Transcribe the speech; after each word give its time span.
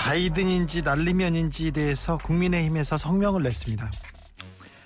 바이든인지 0.00 0.80
날리면인지에 0.82 1.72
대해서 1.72 2.16
국민의힘에서 2.16 2.96
성명을 2.96 3.42
냈습니다. 3.42 3.90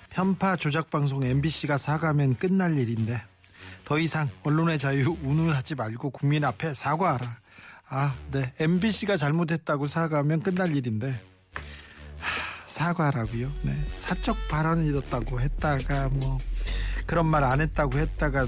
편파 0.09 0.57
조작 0.57 0.89
방송 0.89 1.23
MBC가 1.23 1.77
사과하면 1.77 2.35
끝날 2.35 2.77
일인데 2.77 3.21
더 3.85 3.97
이상 3.97 4.29
언론의 4.43 4.77
자유 4.77 5.15
운운하지 5.23 5.75
말고 5.75 6.09
국민 6.09 6.43
앞에 6.43 6.73
사과하라. 6.73 7.37
아, 7.87 8.15
네. 8.31 8.51
MBC가 8.59 9.15
잘못했다고 9.15 9.87
사과하면 9.87 10.41
끝날 10.41 10.75
일인데 10.75 11.09
하, 12.19 12.67
사과하라고요. 12.67 13.51
네. 13.61 13.87
사적 13.95 14.35
발언이었다고 14.49 15.39
했다가 15.39 16.09
뭐 16.09 16.39
그런 17.05 17.25
말 17.27 17.43
안 17.43 17.61
했다고 17.61 17.97
했다가 17.97 18.47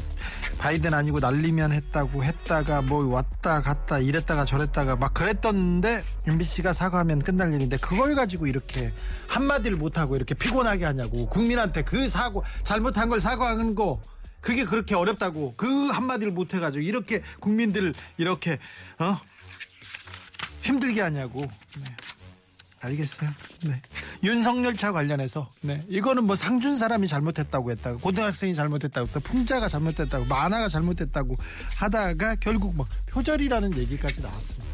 바이든 0.57 0.93
아니고 0.93 1.19
날리면 1.19 1.71
했다고 1.71 2.23
했다가 2.23 2.81
뭐 2.81 3.05
왔다 3.07 3.61
갔다 3.61 3.99
이랬다가 3.99 4.45
저랬다가 4.45 4.95
막 4.95 5.13
그랬던데 5.13 6.03
MBC가 6.25 6.73
사과하면 6.73 7.19
끝날 7.19 7.53
일인데 7.53 7.77
그걸 7.77 8.15
가지고 8.15 8.47
이렇게 8.47 8.91
한마디를 9.27 9.77
못하고 9.77 10.15
이렇게 10.15 10.33
피곤하게 10.33 10.85
하냐고. 10.85 11.27
국민한테 11.27 11.83
그 11.83 12.09
사고 12.09 12.43
잘못한 12.63 13.09
걸 13.09 13.19
사과하는 13.19 13.75
거. 13.75 14.01
그게 14.41 14.65
그렇게 14.65 14.95
어렵다고. 14.95 15.55
그 15.57 15.87
한마디를 15.89 16.31
못 16.31 16.53
해가지고 16.53 16.81
이렇게 16.83 17.21
국민들을 17.39 17.93
이렇게 18.17 18.59
어? 18.99 19.19
힘들게 20.61 21.01
하냐고. 21.01 21.41
네. 21.77 21.95
알겠어요. 22.79 23.29
네. 23.63 23.81
윤석열 24.23 24.77
차 24.77 24.91
관련해서 24.91 25.49
네. 25.61 25.83
이거는 25.89 26.25
뭐 26.25 26.35
상준 26.35 26.77
사람이 26.77 27.07
잘못했다고 27.07 27.71
했다고 27.71 27.99
고등학생이 27.99 28.53
잘못했다고 28.53 29.07
또 29.13 29.19
풍자가 29.19 29.67
잘못했다고 29.67 30.25
만화가 30.25 30.69
잘못했다고 30.69 31.37
하다가 31.77 32.35
결국 32.35 32.75
뭐 32.75 32.85
표절이라는 33.07 33.77
얘기까지 33.77 34.21
나왔습니다. 34.21 34.65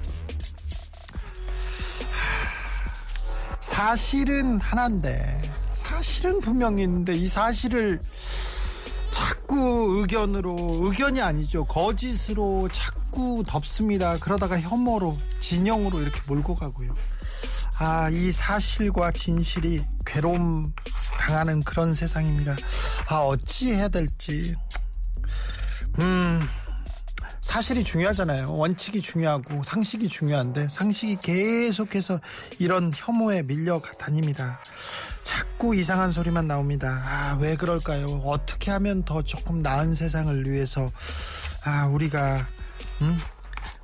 하, 2.11 3.61
사실은 3.61 4.59
하나인데 4.59 5.41
사실은 5.75 6.41
분명히 6.41 6.83
있는데 6.83 7.15
이 7.15 7.27
사실을 7.27 7.99
자꾸 9.11 9.99
의견으로 9.99 10.57
의견이 10.81 11.21
아니죠 11.21 11.65
거짓으로 11.65 12.67
자꾸 12.71 13.43
덮습니다 13.47 14.17
그러다가 14.17 14.59
혐오로 14.59 15.17
진영으로 15.39 16.01
이렇게 16.01 16.19
몰고 16.25 16.55
가고요 16.55 16.95
아, 17.79 18.09
이 18.09 18.31
사실과 18.31 19.11
진실이 19.11 19.83
괴로움 20.05 20.73
당하는 21.19 21.63
그런 21.63 21.93
세상입니다. 21.93 22.55
아, 23.07 23.17
어찌 23.19 23.73
해야 23.73 23.87
될지. 23.87 24.55
음, 25.99 26.47
사실이 27.41 27.83
중요하잖아요. 27.83 28.55
원칙이 28.55 29.01
중요하고 29.01 29.63
상식이 29.63 30.07
중요한데 30.07 30.69
상식이 30.69 31.17
계속해서 31.21 32.19
이런 32.57 32.91
혐오에 32.95 33.43
밀려 33.43 33.81
다닙니다. 33.99 34.59
자꾸 35.23 35.75
이상한 35.75 36.11
소리만 36.11 36.47
나옵니다. 36.47 37.03
아, 37.05 37.37
왜 37.41 37.55
그럴까요? 37.55 38.21
어떻게 38.25 38.71
하면 38.71 39.03
더 39.03 39.21
조금 39.23 39.61
나은 39.61 39.93
세상을 39.93 40.49
위해서 40.49 40.89
아, 41.65 41.87
우리가 41.87 42.47
음? 43.01 43.17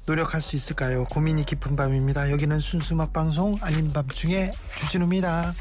노력할 0.09 0.41
수 0.41 0.55
있을까요? 0.55 1.05
고민이 1.05 1.45
깊은 1.45 1.75
밤입니다. 1.75 2.31
여기는 2.31 2.59
순수 2.59 2.95
음악 2.95 3.13
방송 3.13 3.59
아닌 3.61 3.93
밤중에 3.93 4.51
주진우입니다. 4.75 5.53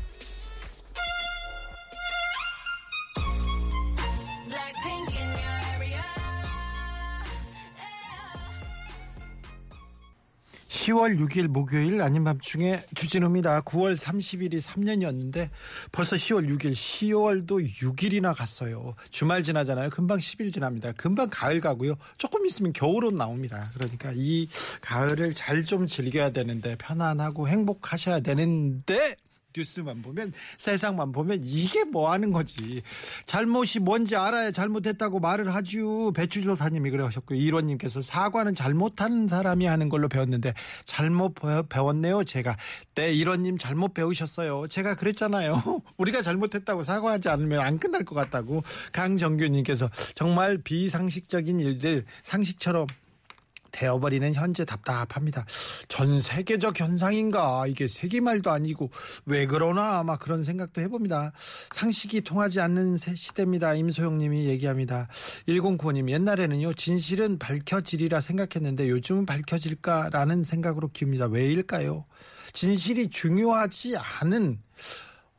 10월 10.88 11.18
6일 11.18 11.48
목요일 11.48 12.00
아닌 12.00 12.24
밤중에 12.24 12.82
주진우입니다. 12.94 13.60
9월 13.62 13.96
30일이 13.96 14.60
3년이었는데 14.62 15.50
벌써 15.92 16.16
10월 16.16 16.48
6일, 16.48 16.72
10월도 16.72 17.68
6일이나 17.68 18.34
갔어요. 18.34 18.94
주말 19.10 19.42
지나잖아요. 19.42 19.90
금방 19.90 20.18
10일 20.18 20.52
지납니다. 20.52 20.92
금방 20.92 21.28
가을 21.30 21.60
가고요. 21.60 21.96
조금 22.16 22.46
있으면 22.46 22.72
겨울옷 22.72 23.14
나옵니다. 23.14 23.70
그러니까 23.74 24.12
이 24.14 24.48
가을을 24.80 25.34
잘 25.34 25.58
좀 25.68 25.86
즐겨야 25.86 26.30
되는데 26.30 26.76
편안하고 26.76 27.48
행복하셔야 27.48 28.20
되는데 28.20 29.16
뉴스만 29.58 30.02
보면 30.02 30.32
세상만 30.56 31.12
보면 31.12 31.40
이게 31.44 31.84
뭐 31.84 32.10
하는 32.12 32.32
거지? 32.32 32.82
잘못이 33.26 33.80
뭔지 33.80 34.16
알아야 34.16 34.50
잘못했다고 34.50 35.20
말을 35.20 35.54
하죠 35.54 36.12
배추조사님이 36.12 36.90
그러셨고 36.90 37.34
이원님께서 37.34 38.00
사과는 38.02 38.54
잘못한 38.54 39.26
사람이 39.26 39.66
하는 39.66 39.88
걸로 39.88 40.08
배웠는데 40.08 40.54
잘못 40.84 41.34
배웠네요 41.68 42.24
제가. 42.24 42.56
네 42.94 43.12
이원님 43.12 43.58
잘못 43.58 43.94
배우셨어요. 43.94 44.68
제가 44.68 44.94
그랬잖아요. 44.94 45.82
우리가 45.98 46.22
잘못했다고 46.22 46.82
사과하지 46.82 47.28
않으면 47.28 47.60
안 47.60 47.78
끝날 47.78 48.04
것 48.04 48.14
같다고 48.14 48.62
강정규님께서 48.92 49.90
정말 50.14 50.58
비상식적인 50.58 51.60
일들 51.60 52.04
상식처럼 52.22 52.86
되어버리는 53.72 54.34
현재 54.34 54.64
답답합니다. 54.64 55.44
전 55.88 56.20
세계적 56.20 56.80
현상인가? 56.80 57.66
이게 57.66 57.88
세계 57.88 58.20
말도 58.20 58.50
아니고 58.50 58.90
왜 59.26 59.46
그러나? 59.46 59.98
아마 59.98 60.16
그런 60.16 60.42
생각도 60.42 60.80
해봅니다. 60.80 61.32
상식이 61.72 62.22
통하지 62.22 62.60
않는 62.60 62.96
시대입니다. 62.96 63.74
임소영님이 63.74 64.46
얘기합니다. 64.46 65.08
1095님 65.48 66.10
옛날에는요 66.10 66.74
진실은 66.74 67.38
밝혀지리라 67.38 68.20
생각했는데 68.20 68.88
요즘은 68.88 69.26
밝혀질까라는 69.26 70.44
생각으로 70.44 70.88
키웁니다. 70.88 71.26
왜일까요? 71.26 72.04
진실이 72.52 73.10
중요하지 73.10 73.96
않은 73.96 74.60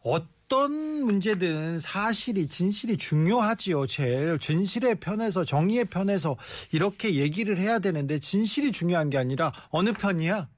어떤 0.02 0.39
어떤 0.52 0.72
문제든 1.06 1.80
사실이 1.80 2.48
진실이 2.48 2.98
중요하지요. 2.98 3.86
제일 3.86 4.40
진실의 4.40 4.96
편에서 4.96 5.46
정의의 5.46 5.86
편에서 5.86 6.38
이렇게 6.72 7.16
얘기를 7.16 7.60
해야 7.60 7.78
되는데 7.78 8.18
진실이 8.18 8.72
중요한 8.72 9.12
게 9.12 9.20
아니라 9.20 9.54
어느 9.70 9.94
편이야? 9.94 10.50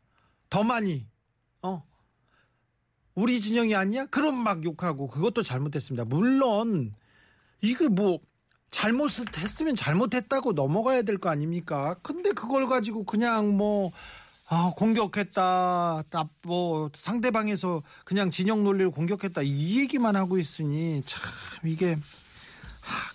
더 0.50 0.64
많이 0.64 1.06
어 1.62 1.84
우리 3.16 3.42
진영이 3.42 3.76
아니야? 3.76 4.06
그럼 4.06 4.42
막 4.42 4.64
욕하고 4.64 5.10
그것도 5.10 5.44
잘못했습니다. 5.44 6.06
물론 6.06 6.94
이거 7.62 7.90
뭐 7.90 8.20
잘못했으면 8.72 9.76
잘못했다고 9.76 10.54
넘어가야 10.54 11.02
될 11.02 11.18
거 11.18 11.30
아닙니까? 11.30 11.96
근데 12.02 12.32
그걸 12.32 12.70
가지고 12.70 13.04
그냥 13.04 13.58
뭐 13.58 13.92
아, 14.54 14.74
공격했다. 14.76 16.04
뭐 16.42 16.92
상대방에서 16.94 17.84
그냥 18.04 18.30
진영 18.30 18.66
논리를 18.66 18.92
공격했다. 18.92 19.44
이 19.44 19.80
얘기만 19.80 20.18
하고 20.18 20.38
있으니 20.38 21.02
참 21.06 21.22
이게 21.64 21.96
하, 22.82 23.12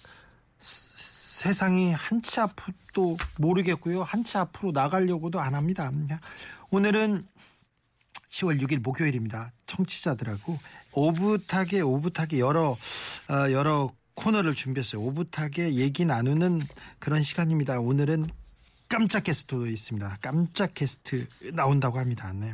세상이 0.59 1.93
한치 1.93 2.41
앞도 2.41 3.19
모르겠고요. 3.37 4.03
한치 4.03 4.39
앞으로 4.39 4.73
나가려고도 4.73 5.39
안 5.39 5.55
합니다. 5.55 5.93
오늘은 6.71 7.27
10월 8.31 8.59
6일 8.63 8.79
목요일입니다. 8.79 9.53
청취자들하고 9.67 10.59
오붓하게 10.93 11.83
오붓하게 11.83 12.41
여러 12.41 12.71
어, 12.71 13.53
여러 13.53 13.93
코너를 14.15 14.55
준비했어요. 14.55 15.03
오붓하게 15.03 15.75
얘기 15.75 16.07
나누는 16.07 16.63
그런 16.99 17.21
시간입니다. 17.21 17.79
오늘은 17.79 18.31
깜짝 18.89 19.25
게스트도 19.25 19.67
있습니다. 19.67 20.19
깜짝 20.21 20.75
게스트 20.75 21.27
나온다고 21.53 21.99
합니다. 21.99 22.33
네. 22.33 22.53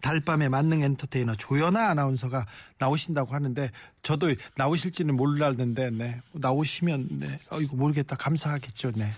달밤의 0.00 0.48
만능 0.48 0.82
엔터테이너 0.82 1.36
조현아 1.36 1.90
아나운서가 1.90 2.46
나오신다고 2.78 3.34
하는데 3.34 3.70
저도 4.02 4.34
나오실지는 4.56 5.14
몰랐는데 5.16 5.90
네. 5.90 6.20
나오시면 6.32 7.08
네. 7.20 7.38
어이거 7.50 7.76
모르겠다 7.76 8.16
감사하겠죠. 8.16 8.92
네. 8.92 9.10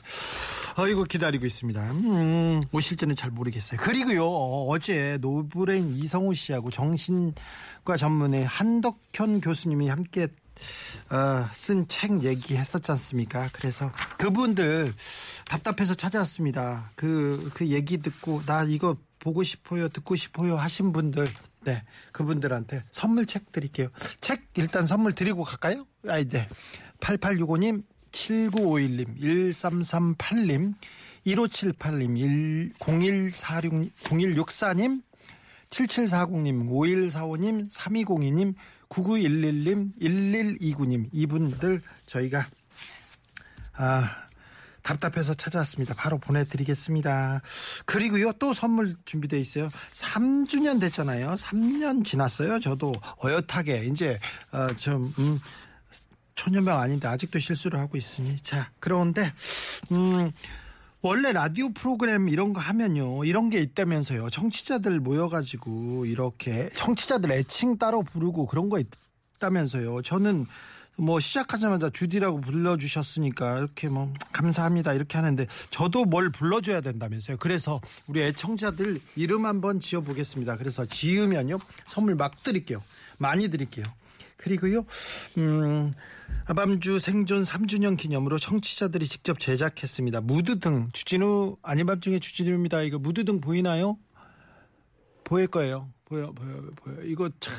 어이거 0.77 1.05
기다리고 1.05 1.45
있습니다. 1.47 1.91
음, 1.93 2.63
오실지는 2.73 3.15
잘 3.17 3.31
모르겠어요. 3.31 3.81
그리고요 3.81 4.27
어제 4.69 5.19
노브레인 5.21 5.97
이성우 5.97 6.35
씨하고 6.35 6.71
정신과 6.71 7.97
전문의 7.99 8.45
한덕현 8.45 9.41
교수님이 9.41 9.89
함께 9.89 10.29
어, 11.11 11.49
쓴책 11.53 12.25
얘기했었지 12.25 12.91
않습니까? 12.93 13.49
그래서 13.53 13.93
그분들 14.19 14.95
답답해서 15.47 15.95
찾아왔습니다. 15.95 16.91
그, 16.95 17.51
그 17.55 17.67
얘기 17.69 17.99
듣고 17.99 18.43
나 18.47 18.65
이거 18.65 18.97
보고 19.19 19.43
싶어요, 19.43 19.89
듣고 19.89 20.17
싶어요 20.17 20.57
하신 20.57 20.93
분들 20.93 21.29
네, 21.65 21.85
그분들한테 22.11 22.85
선물 22.91 23.27
책 23.27 23.53
드릴게요. 23.53 23.89
책 24.21 24.43
일단 24.55 24.87
선물 24.87 25.15
드리고 25.15 25.45
갈까요? 25.45 25.87
아이, 26.09 26.25
네. 26.29 26.49
8865님, 27.01 27.85
7951님, 28.13 29.21
1338님, 29.21 30.75
1578님, 31.27 32.73
0146, 32.79 33.91
0164님, 34.05 35.03
7740님, 35.71 36.69
5145님, 36.69 37.71
3202님, 37.71 38.55
9911님, 38.93 39.93
1129님, 40.01 41.09
이분들 41.13 41.81
저희가, 42.07 42.47
아, 43.75 44.27
답답해서 44.83 45.33
찾아왔습니다. 45.35 45.95
바로 45.95 46.19
보내드리겠습니다. 46.19 47.41
그리고요, 47.87 48.33
또 48.33 48.53
선물 48.53 48.97
준비되어 49.05 49.39
있어요. 49.39 49.71
3주년 49.93 50.81
됐잖아요. 50.81 51.35
3년 51.35 52.05
지났어요. 52.05 52.59
저도 52.59 52.93
어엿하게, 53.25 53.87
이제, 53.87 54.19
어, 54.51 54.67
좀, 54.77 55.15
음, 55.19 55.41
초년병 56.35 56.79
아닌데 56.79 57.07
아직도 57.07 57.39
실수를 57.39 57.79
하고 57.79 57.97
있으니. 57.97 58.37
자, 58.41 58.71
그런데, 58.81 59.33
음, 59.93 60.33
원래 61.03 61.33
라디오 61.33 61.73
프로그램 61.73 62.29
이런 62.29 62.53
거 62.53 62.61
하면요. 62.61 63.25
이런 63.25 63.51
게 63.51 63.61
있다면서요. 63.61 64.31
청취자들 64.31 65.01
모여가지고 65.01 66.07
이렇게 66.07 66.69
청취자들 66.71 67.33
애칭 67.33 67.77
따로 67.77 68.03
부르고 68.03 68.47
그런 68.47 68.71
거 68.71 68.81
있다면서요. 69.35 70.03
저는 70.03 70.47
뭐 70.97 71.19
시작하자마자 71.19 71.91
주디라고 71.91 72.41
불러주셨으니까 72.41 73.59
이렇게 73.59 73.89
뭐 73.89 74.13
감사합니다 74.33 74.93
이렇게 74.93 75.19
하는데 75.19 75.47
저도 75.71 76.05
뭘 76.05 76.31
불러줘야 76.31 76.81
된다면서요. 76.81 77.39
그래서 77.39 77.81
우리 78.07 78.23
애청자들 78.23 79.01
이름 79.17 79.45
한번 79.45 79.81
지어보겠습니다. 79.81 80.57
그래서 80.57 80.87
지으면요 80.87 81.59
선물 81.87 82.15
막 82.15 82.41
드릴게요. 82.45 82.81
많이 83.19 83.49
드릴게요. 83.49 83.87
그리고요, 84.43 84.85
음, 85.39 85.93
아밤주 86.47 86.99
생존 86.99 87.43
3주년 87.43 87.97
기념으로 87.97 88.39
청취자들이 88.39 89.07
직접 89.07 89.39
제작했습니다. 89.39 90.21
무드등, 90.23 90.89
주진우, 90.93 91.59
아닌 91.63 91.87
밤 91.87 92.01
중에 92.01 92.19
주진우입니다. 92.19 92.83
이거 92.83 92.99
무드등 92.99 93.41
보이나요? 93.41 93.99
보일 95.25 95.47
거예요. 95.47 95.89
보여, 96.07 96.33
보여, 96.33 96.71
보여. 96.77 96.97
이거 97.05 97.31
참, 97.39 97.55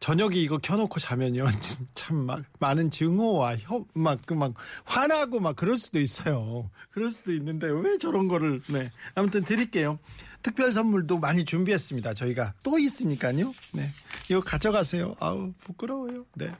저녁에 0.00 0.36
이거 0.36 0.58
켜놓고 0.58 1.00
자면요. 1.00 1.44
참 1.94 2.26
막 2.26 2.42
많은 2.60 2.90
증오와 2.90 3.56
혀, 3.56 3.84
막, 3.94 4.20
그 4.26 4.34
막, 4.34 4.52
화나고 4.84 5.40
막 5.40 5.56
그럴 5.56 5.78
수도 5.78 5.98
있어요. 5.98 6.70
그럴 6.90 7.10
수도 7.10 7.32
있는데 7.32 7.68
왜 7.68 7.96
저런 7.96 8.28
거를, 8.28 8.60
네. 8.68 8.90
아무튼 9.14 9.42
드릴게요. 9.42 9.98
특별 10.44 10.70
선물도 10.72 11.18
많이 11.18 11.44
준비했습니다. 11.44 12.12
저희가 12.14 12.52
또 12.62 12.78
있으니까요. 12.78 13.54
네. 13.72 13.90
이거 14.30 14.40
가져가세요. 14.40 15.16
아우, 15.18 15.52
부끄러워요. 15.64 16.26
네. 16.34 16.52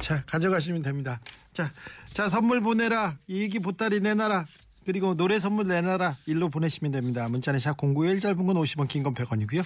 자, 0.00 0.22
가져가시면 0.26 0.82
됩니다. 0.82 1.20
자, 1.52 1.72
자, 2.12 2.28
선물 2.28 2.60
보내라. 2.60 3.18
이기 3.26 3.58
보따리 3.58 3.98
내놔라. 3.98 4.46
그리고 4.86 5.14
노래 5.14 5.40
선물 5.40 5.66
내놔라. 5.66 6.18
일로 6.26 6.50
보내시면 6.50 6.92
됩니다. 6.92 7.28
문자는 7.28 7.58
샵 7.58 7.76
091 7.76 8.20
짧은 8.20 8.46
건 8.46 8.56
50원, 8.56 8.86
긴 8.88 9.02
건 9.02 9.12
100원이고요. 9.14 9.64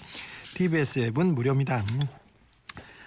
TBS 0.54 0.98
앱은 1.00 1.34
무료입니다. 1.34 1.84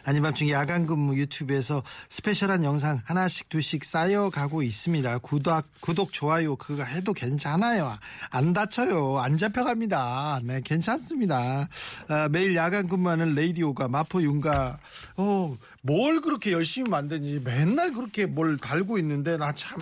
음. 0.04 0.10
아닌 0.10 0.24
밤중에 0.24 0.51
야간 0.51 0.86
근무 0.86 1.16
유튜브에서 1.18 1.84
스페셜한 2.10 2.63
영상 2.63 3.01
하나씩 3.06 3.50
두씩 3.50 3.84
쌓여가고 3.84 4.63
있습니다. 4.63 5.19
구독, 5.19 5.66
구독, 5.81 6.13
좋아요, 6.13 6.56
그거 6.56 6.84
해도 6.84 7.13
괜찮아요. 7.13 7.94
안 8.30 8.54
다쳐요. 8.54 9.19
안 9.19 9.38
잡혀갑니다. 9.38 10.42
네, 10.44 10.62
괜찮습니다. 10.63 11.68
아, 12.07 12.30
매일 12.30 12.56
야간 12.56 12.88
근무하는 12.88 13.36
레이디오가 13.36 13.88
마포 13.88 14.22
윤가, 14.22 14.80
어, 15.18 15.57
뭘 15.81 16.22
그렇게 16.22 16.51
열심히 16.51 16.90
만드니 16.90 17.40
맨날 17.44 17.92
그렇게 17.94 18.25
뭘 18.25 18.57
달고 18.57 18.98
있는데 19.00 19.38
나 19.38 19.51
참, 19.54 19.78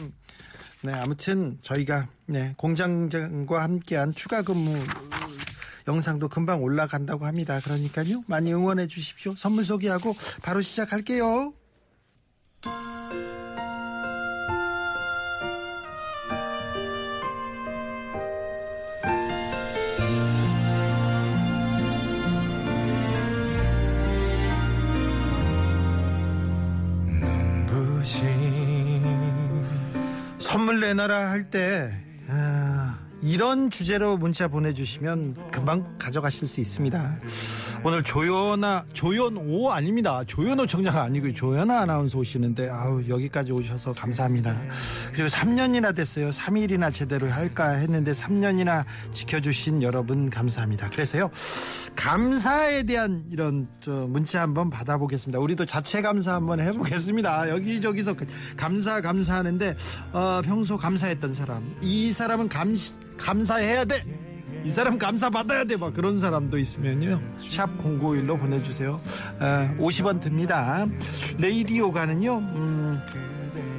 네, 0.81 0.93
아무튼 0.93 1.57
저희가, 1.61 2.07
네, 2.25 2.53
공장장과 2.57 3.63
함께한 3.63 4.13
추가 4.13 4.41
근무 4.41 4.77
영상도 5.87 6.27
금방 6.27 6.61
올라간다고 6.63 7.25
합니다. 7.25 7.59
그러니까요. 7.63 8.23
많이 8.27 8.53
응원해 8.53 8.87
주십시오. 8.87 9.33
선물 9.35 9.63
소개하고 9.63 10.15
바로 10.41 10.61
시작할게요. 10.61 11.53
선물 30.39 30.79
내놔라 30.79 31.29
할 31.29 31.49
때, 31.51 31.91
아, 32.29 32.97
이런 33.21 33.69
주제로 33.69 34.17
문자 34.17 34.47
보내주시면 34.47 35.51
금방 35.51 35.97
가져가실 35.97 36.47
수 36.47 36.61
있습니다. 36.61 37.19
오늘 37.83 38.03
조연아, 38.03 38.85
조연오 38.93 39.71
아닙니다. 39.71 40.23
조연호 40.25 40.65
청장 40.65 40.97
아니고 40.97 41.31
조연아 41.33 41.81
아나운서 41.81 42.17
오시는데, 42.17 42.69
아우, 42.69 43.03
여기까지 43.07 43.51
오셔서 43.51 43.93
감사합니다. 43.93 44.55
그리고 45.13 45.29
3년이나 45.29 45.95
됐어요. 45.95 46.29
3일이나 46.31 46.91
제대로 46.91 47.29
할까 47.29 47.69
했는데 47.71 48.11
3년이나 48.13 48.83
지켜주신 49.13 49.83
여러분 49.83 50.29
감사합니다. 50.29 50.89
그래서요, 50.89 51.29
감사에 51.95 52.83
대한 52.83 53.25
이런 53.31 53.67
문자 53.85 54.41
한번 54.41 54.69
받아보겠습니다. 54.69 55.39
우리도 55.39 55.65
자체 55.65 56.01
감사 56.01 56.33
한번 56.33 56.59
해보겠습니다. 56.59 57.49
여기저기서 57.49 58.13
그 58.13 58.25
감사, 58.57 59.01
감사하는데, 59.01 59.77
어, 60.13 60.41
평소 60.43 60.77
감사했던 60.77 61.33
사람, 61.33 61.75
이 61.81 62.11
사람은 62.11 62.49
감, 62.49 62.73
감사해야 63.17 63.85
돼! 63.85 64.26
이 64.67 64.69
사람 64.69 64.97
감사 64.97 65.29
받아야 65.29 65.63
돼. 65.63 65.77
막 65.77 65.93
그런 65.93 66.19
사람도 66.19 66.57
있으면요. 66.57 67.21
샵 67.39 67.77
051로 67.77 68.37
보내주세요. 68.37 68.99
어, 69.39 69.75
50원 69.79 70.19
듭니다. 70.19 70.85
레이디오가는요, 71.37 72.37
음, 72.37 73.01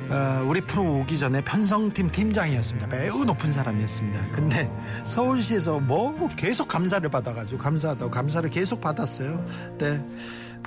어, 0.08 0.46
우리 0.48 0.62
프로 0.62 1.00
오기 1.00 1.18
전에 1.18 1.42
편성팀 1.44 2.10
팀장이었습니다. 2.10 2.86
매우 2.86 3.26
높은 3.26 3.52
사람이었습니다. 3.52 4.28
근데 4.34 4.70
서울시에서 5.04 5.78
뭐 5.78 6.26
계속 6.36 6.68
감사를 6.68 7.06
받아가지고 7.10 7.60
감사하다고 7.60 8.10
감사를 8.10 8.48
계속 8.48 8.80
받았어요. 8.80 9.44
네. 9.76 10.02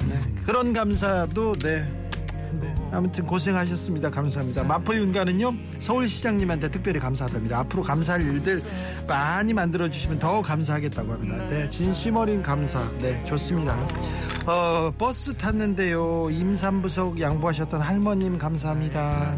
네. 0.07 0.33
그런 0.45 0.71
감사도 0.71 1.53
네. 1.53 2.10
네. 2.59 2.73
아무튼 2.91 3.25
고생하셨습니다. 3.25 4.09
감사합니다. 4.09 4.63
마포 4.63 4.95
윤가는요 4.95 5.53
서울시장님한테 5.79 6.69
특별히 6.71 6.99
감사하답니다. 6.99 7.59
앞으로 7.59 7.83
감사할 7.83 8.21
일들 8.21 8.61
많이 9.07 9.53
만들어 9.53 9.89
주시면 9.89 10.19
더 10.19 10.41
감사하겠다고 10.41 11.13
합니다. 11.13 11.37
네, 11.49 11.69
진심 11.69 12.15
어린 12.15 12.41
감사. 12.41 12.89
네, 12.99 13.23
좋습니다. 13.25 13.75
어, 14.45 14.91
버스 14.97 15.33
탔는데요. 15.35 16.29
임산부석 16.31 17.19
양보하셨던 17.19 17.79
할머님 17.79 18.37
감사합니다. 18.37 19.37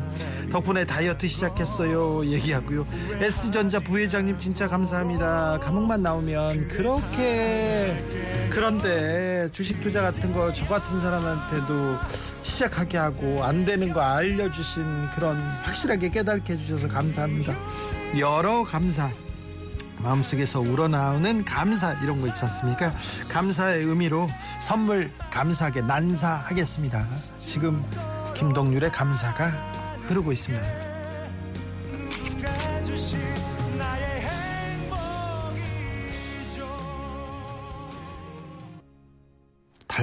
덕분에 0.52 0.86
다이어트 0.86 1.28
시작했어요. 1.28 2.26
얘기하고요. 2.26 2.86
S전자 3.20 3.80
부회장님 3.80 4.38
진짜 4.38 4.68
감사합니다. 4.68 5.60
감옥만 5.62 6.02
나오면 6.04 6.68
그렇게 6.70 8.43
그런데 8.54 9.50
주식 9.52 9.82
투자 9.82 10.02
같은 10.02 10.32
거 10.34 10.52
저 10.54 10.66
같은 10.66 11.02
사람한테도 11.02 11.98
시작하게 12.44 12.98
하고 12.98 13.44
안 13.44 13.66
되는 13.66 13.92
거 13.92 14.02
알려주신 14.02 15.10
그런 15.16 15.40
확실하게 15.64 16.10
깨닫게 16.10 16.54
해주셔서 16.54 16.88
감사합니다. 16.88 17.56
여러 18.20 18.64
감사. 18.64 19.10
마음속에서 19.98 20.60
우러나오는 20.60 21.46
감사 21.46 21.94
이런 22.04 22.20
거 22.22 22.28
있지 22.28 22.42
않습니까? 22.44 22.94
감사의 23.30 23.86
의미로 23.86 24.28
선물 24.60 25.10
감사하게 25.32 25.82
난사하겠습니다. 25.82 27.08
지금 27.38 27.84
김동률의 28.36 28.92
감사가 28.92 29.48
흐르고 30.08 30.32
있습니다. 30.34 30.64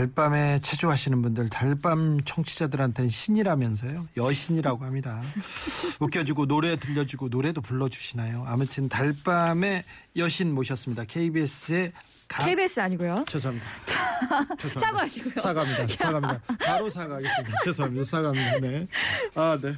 달밤에 0.01 0.61
체조하시는 0.63 1.21
분들 1.21 1.51
달밤 1.51 2.21
청취자들한테는 2.25 3.11
신이라면서요 3.11 4.09
여신이라고 4.17 4.87
합니다 4.87 5.21
웃겨주고 6.01 6.47
노래 6.47 6.77
들려주고 6.77 7.29
노래도 7.29 7.61
불러주시나요 7.61 8.45
아무튼 8.47 8.89
달밤에 8.89 9.85
여신 10.17 10.55
모셨습니다 10.55 11.05
KBS의 11.05 11.93
가... 12.29 12.47
KBS 12.47 12.81
아니고요 12.81 13.25
죄송합니다. 13.29 13.69
죄송합니다. 14.59 14.81
사과하시고요 14.81 15.35
사과합니다. 15.39 15.87
사과합니다. 15.89 16.41
바로 16.61 16.89
사과하겠습니다. 16.89 17.53
죄송합니다. 17.65 18.05
사과합니다. 18.05 18.61
네. 18.61 18.87
아, 19.35 19.59
네. 19.61 19.77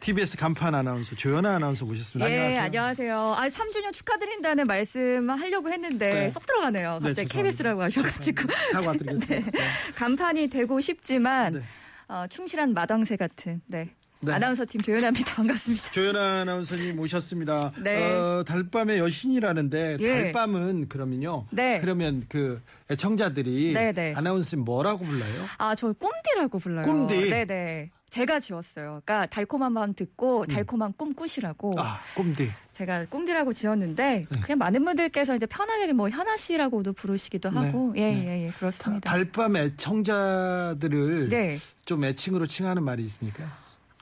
TBS 0.00 0.36
간판 0.36 0.74
아나운서 0.74 1.14
조연아 1.14 1.56
아나운서 1.56 1.84
모셨습니다. 1.84 2.30
예, 2.30 2.34
안녕하세요. 2.34 2.62
안녕하세요. 2.62 3.34
아, 3.36 3.48
3주년 3.48 3.92
축하드린다는 3.92 4.64
말씀 4.64 5.30
하려고 5.30 5.70
했는데 5.70 6.08
네. 6.10 6.30
쏙 6.30 6.46
들어가네요. 6.46 6.98
네, 7.02 7.08
갑자기 7.08 7.28
죄송합니다. 7.28 7.42
KBS라고 7.42 7.82
하셔가지고. 7.82 8.42
사과드리겠습니다. 8.72 9.50
네. 9.50 9.58
간판이 9.96 10.48
되고 10.48 10.80
싶지만 10.80 11.52
네. 11.54 11.62
어, 12.08 12.26
충실한 12.28 12.74
마당새 12.74 13.16
같은 13.16 13.60
네. 13.66 13.90
네. 14.20 14.32
아나운서 14.32 14.64
팀 14.66 14.80
조연아입니다. 14.80 15.34
반갑습니다. 15.36 15.90
조연아 15.90 16.40
아나운서님 16.40 16.96
모셨습니다. 16.96 17.72
네. 17.82 18.12
어, 18.12 18.42
달밤의 18.46 18.98
여신이라는데 18.98 19.96
예. 20.00 20.22
달밤은 20.32 20.88
그러면요. 20.88 21.46
네. 21.50 21.78
그러면 21.80 22.24
그 22.28 22.62
애청자들이 22.90 23.74
네, 23.74 23.92
네. 23.92 24.14
아나운서님 24.16 24.64
뭐라고 24.64 25.04
불러요? 25.04 25.46
아, 25.58 25.74
저 25.74 25.92
꼼디라고 25.92 26.58
불러요. 26.58 26.84
꼼디? 26.84 27.30
네 27.30 27.44
네. 27.44 27.90
제가 28.14 28.38
지었어요. 28.38 29.02
그러니까 29.04 29.26
달콤한 29.26 29.74
밤 29.74 29.92
듣고 29.92 30.46
달콤한 30.46 30.92
꿈 30.96 31.14
꾸시라고 31.14 31.72
음. 31.72 31.78
아, 31.80 31.98
꼼디. 32.14 32.48
제가 32.70 33.06
꼼디라고 33.06 33.52
지었는데 33.52 34.26
네. 34.30 34.40
그냥 34.40 34.58
많은 34.58 34.84
분들께서 34.84 35.34
이제 35.34 35.46
편하게 35.46 35.92
뭐 35.92 36.08
현아 36.08 36.36
씨라고도 36.36 36.92
부르시기도 36.92 37.50
네. 37.50 37.58
하고 37.58 37.92
예, 37.96 38.12
네. 38.12 38.26
예, 38.26 38.46
예, 38.46 38.50
그렇습니다. 38.52 39.10
달밤 39.10 39.56
애청자들을 39.56 41.28
네. 41.28 41.58
좀 41.84 42.04
애칭으로 42.04 42.46
칭하는 42.46 42.84
말이 42.84 43.02
있습니까? 43.04 43.50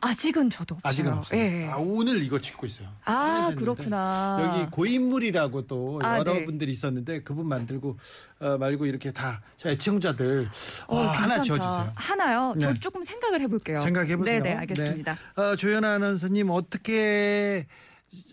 아직은 0.03 0.51
저도 0.51 0.75
없어요. 0.75 0.91
아직은 0.91 1.13
없어요. 1.13 1.41
예, 1.41 1.63
예. 1.63 1.69
아, 1.69 1.77
오늘 1.77 2.23
이거 2.23 2.39
찍고 2.39 2.67
있어요. 2.67 2.89
아. 3.05 3.53
그렇구나. 3.57 4.39
여기 4.59 4.71
고인물이라고 4.71 5.69
또 5.69 6.01
아, 6.03 6.19
여러분들이 6.19 6.73
있었는데 6.73 7.23
그분 7.23 7.47
만들고 7.47 7.97
어, 8.41 8.59
말고 8.59 8.87
이렇게 8.87 9.13
다저 9.13 9.71
애청자들 9.71 10.49
어, 10.89 10.97
어, 10.97 11.01
하나. 11.03 11.41
지어주세요. 11.41 11.93
하나요? 11.95 12.55
저 12.61 12.73
네. 12.73 12.81
조금 12.81 13.05
생각을 13.05 13.41
해볼게요. 13.43 13.81
생각해보세요. 13.81 14.43
네네, 14.43 14.57
알겠습니다. 14.57 15.15
네. 15.37 15.43
어, 15.43 15.57
조연아 15.57 15.95
아나운서님 15.95 16.51
어떻게 16.51 17.67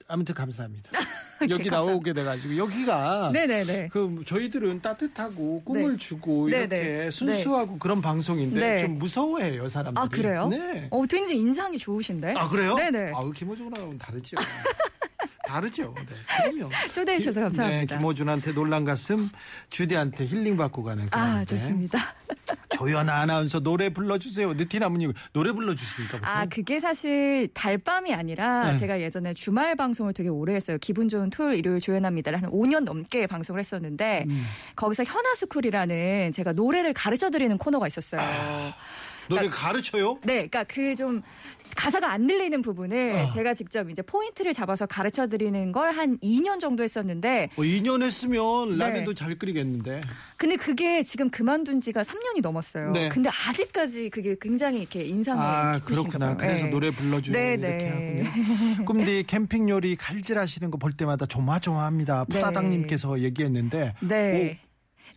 아무튼 0.09 0.33
감사합니다. 0.33 0.89
여기 1.43 1.69
감사합니다. 1.69 1.75
나오게 1.77 2.13
돼가지고 2.13 2.57
여기가 2.57 3.29
네네네. 3.31 3.89
그 3.89 4.21
저희들은 4.25 4.81
따뜻하고 4.81 5.61
꿈을 5.63 5.91
네. 5.91 5.97
주고 5.97 6.49
네, 6.49 6.57
이렇게 6.61 6.75
네. 6.75 7.11
순수하고 7.11 7.77
그런 7.77 8.01
방송인데 8.01 8.59
네. 8.59 8.77
좀 8.79 8.97
무서워해요 8.97 9.69
사람들이. 9.69 10.03
아, 10.03 10.09
그래요? 10.09 10.47
네. 10.47 10.87
어, 10.89 11.05
굉장히 11.05 11.39
인상이 11.39 11.77
좋으신데? 11.77 12.33
아 12.35 12.49
그래요? 12.49 12.73
네네. 12.75 13.13
아우 13.13 13.31
김호중하고는 13.31 13.99
다르죠. 13.99 14.35
다르죠. 15.49 15.95
네. 15.97 16.51
그럼요. 16.51 16.71
초대해 16.93 17.17
주셔서 17.17 17.41
감사합니다. 17.41 17.95
네, 17.95 17.97
김호준한테 17.99 18.53
놀란 18.53 18.85
가슴, 18.85 19.29
주디한테 19.69 20.25
힐링 20.25 20.57
받고 20.57 20.83
가는 20.83 21.07
아, 21.11 21.17
가운데. 21.17 21.45
좋습니다. 21.45 21.97
조연아 22.69 23.13
아나운서 23.21 23.59
노래 23.59 23.89
불러주세요. 23.89 24.53
느티나무님 24.53 25.13
노래 25.33 25.51
불러주십니까? 25.51 26.17
보통? 26.17 26.29
아, 26.29 26.45
그게 26.45 26.79
사실 26.79 27.49
달밤이 27.53 28.13
아니라 28.13 28.73
네. 28.73 28.77
제가 28.77 29.01
예전에 29.01 29.33
주말 29.33 29.75
방송을 29.75 30.13
되게 30.13 30.29
오래 30.29 30.53
했어요. 30.53 30.77
기분 30.79 31.09
좋은 31.09 31.29
토요일, 31.29 31.59
일요일 31.59 31.81
조연합니다를 31.81 32.41
한 32.41 32.51
5년 32.51 32.83
넘게 32.83 33.27
방송을 33.27 33.59
했었는데 33.59 34.25
음. 34.27 34.45
거기서 34.75 35.03
현아스쿨이라는 35.03 36.31
제가 36.33 36.53
노래를 36.53 36.93
가르쳐 36.93 37.29
드리는 37.29 37.57
코너가 37.57 37.87
있었어요. 37.87 38.21
아. 38.21 38.73
노래를 39.29 39.51
가르쳐요? 39.51 40.17
네, 40.23 40.47
그러니까 40.47 40.63
그 40.63 40.95
좀 40.95 41.21
가사가 41.75 42.11
안 42.11 42.27
들리는 42.27 42.61
부분을 42.61 43.13
어. 43.15 43.31
제가 43.33 43.53
직접 43.53 43.89
이제 43.89 44.01
포인트를 44.01 44.53
잡아서 44.53 44.85
가르쳐 44.85 45.27
드리는 45.27 45.71
걸 45.71 45.89
한 45.89 46.17
2년 46.19 46.59
정도 46.59 46.83
했었는데 46.83 47.49
뭐 47.55 47.65
2년 47.65 48.03
했으면 48.03 48.77
네. 48.77 48.85
라면도 48.85 49.13
잘 49.15 49.35
끓이겠는데. 49.35 49.99
근데 50.37 50.55
그게 50.55 51.01
지금 51.03 51.29
그만둔 51.29 51.79
지가 51.81 52.03
3년이 52.03 52.41
넘었어요. 52.41 52.91
네. 52.91 53.09
근데 53.09 53.29
아직까지 53.29 54.09
그게 54.11 54.35
굉장히 54.39 54.79
이렇게 54.81 55.03
인상을 55.03 55.41
아 55.41 55.79
그렇구나. 55.83 56.37
그래서 56.37 56.65
네. 56.65 56.69
노래 56.71 56.91
불러 56.91 57.19
주고 57.21 57.37
네, 57.37 57.53
이렇게 57.55 57.77
네. 57.77 58.23
하군요. 58.23 58.85
꿈디 58.85 59.23
캠핑 59.27 59.69
요리 59.69 59.95
칼질 59.95 60.37
하시는 60.37 60.69
거 60.71 60.77
볼 60.79 60.93
때마다 60.93 61.25
조마조마합니다. 61.25 62.25
네. 62.29 62.35
푸다당 62.35 62.69
님께서 62.69 63.19
얘기했는데. 63.19 63.93
네. 64.01 64.31
무슨 64.31 64.68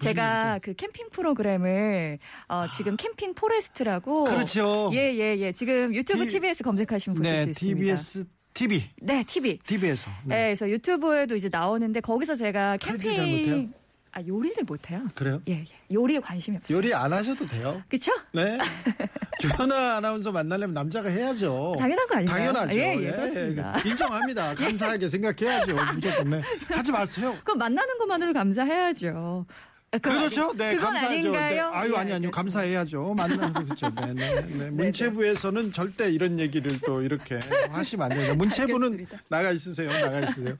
제가 0.02 0.58
그 0.62 0.74
캠핑 0.74 1.10
프로그램을 1.10 2.18
어, 2.48 2.66
지금 2.68 2.96
캠핑 2.96 3.34
포레스트라고 3.34 4.24
그렇죠. 4.24 4.90
예, 4.92 5.12
예, 5.14 5.36
예. 5.38 5.52
지금 5.52 5.94
유튜브 5.94 6.26
T- 6.26 6.32
TBS 6.32 6.62
검색하시면 6.62 7.16
보실 7.16 7.32
네, 7.32 7.44
수 7.44 7.50
있습니다. 7.50 7.78
TBS 7.80 8.24
TV, 8.54 8.90
네, 9.00 9.24
TV. 9.26 9.58
TV에서. 9.66 10.10
네. 10.24 10.34
그래서 10.36 10.68
유튜브에도 10.68 11.34
이제 11.36 11.48
나오는데 11.50 12.00
거기서 12.00 12.34
제가 12.34 12.76
칼질 12.76 13.14
잘 13.14 13.26
못해요? 13.26 13.44
캠핑 13.44 13.72
아, 14.14 14.20
요리를 14.26 14.64
못 14.64 14.90
해요. 14.90 15.00
그래요? 15.14 15.40
예, 15.48 15.60
예. 15.60 15.66
요리에 15.90 16.20
관심이 16.20 16.58
없어요. 16.58 16.76
요리 16.76 16.92
안 16.92 17.14
하셔도 17.14 17.46
돼요. 17.46 17.82
그렇죠? 17.88 18.12
네. 18.34 18.58
조현아 19.40 19.96
아나운서 19.96 20.30
만나려면 20.30 20.74
남자가 20.74 21.08
해야죠. 21.08 21.76
당연한 21.78 22.06
거 22.06 22.16
아닌가요? 22.16 22.52
당연하죠. 22.52 22.78
예, 22.78 22.94
예, 23.00 23.10
그렇습니다. 23.10 23.78
인정합니다. 23.86 24.54
감사하게 24.54 25.08
생각해야죠. 25.08 25.74
무조건. 25.94 26.28
네. 26.30 26.42
하지 26.68 26.92
마세요. 26.92 27.34
그럼 27.42 27.56
만나는 27.58 27.96
것만으로 27.98 28.34
감사해야죠. 28.34 29.46
아, 29.94 29.98
그렇죠. 29.98 30.48
아니- 30.50 30.56
네, 30.58 30.74
감사하죠. 30.76 31.06
아닌가요? 31.06 31.54
네. 31.54 31.60
아유, 31.60 31.92
예, 31.92 31.96
아니, 31.98 32.12
아니요. 32.14 32.30
알겠습니다. 32.30 32.30
감사해야죠. 32.36 33.14
만나는 33.14 33.52
그렇죠. 33.52 33.90
네, 33.90 34.14
네, 34.14 34.46
네. 34.46 34.70
문체부에서는 34.70 35.72
절대 35.72 36.10
이런 36.10 36.38
얘기를 36.40 36.80
또 36.86 37.02
이렇게 37.02 37.38
하시면 37.70 38.04
안 38.10 38.16
됩니다. 38.16 38.34
문체부는 38.34 38.92
알겠습니다. 38.92 39.18
나가 39.28 39.50
있으세요. 39.52 39.90
나가 39.92 40.20
있으세요. 40.20 40.56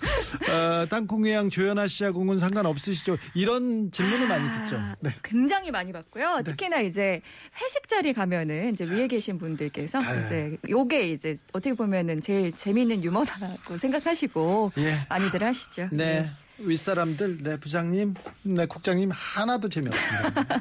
어, 0.50 0.86
땅콩회양 0.90 1.48
조연아 1.48 1.88
씨하고는 1.88 2.36
상관없으시죠? 2.38 3.16
이런 3.34 3.90
질문을 3.90 4.28
많이 4.28 4.44
듣죠. 4.64 4.76
아, 4.76 4.94
네. 5.00 5.14
굉장히 5.22 5.70
많이 5.70 5.92
받고요. 5.92 6.42
특히나 6.44 6.80
이제 6.80 7.22
회식 7.62 7.88
자리 7.88 8.12
가면은 8.12 8.74
이제 8.74 8.84
위에 8.84 9.06
계신 9.06 9.38
분들께서 9.38 9.98
네. 9.98 10.26
이제 10.26 10.56
요게 10.68 11.08
이제 11.08 11.38
어떻게 11.54 11.72
보면은 11.74 12.20
제일 12.20 12.52
재미있는 12.54 13.02
유머라고 13.02 13.78
생각하시고 13.78 14.72
예. 14.76 14.94
많이들 15.08 15.42
하시죠. 15.42 15.88
네. 15.92 16.26
윗사람들, 16.58 17.38
네, 17.42 17.56
부장님, 17.56 18.14
네, 18.42 18.66
국장님, 18.66 19.10
하나도 19.12 19.68
재미없습니다. 19.68 20.60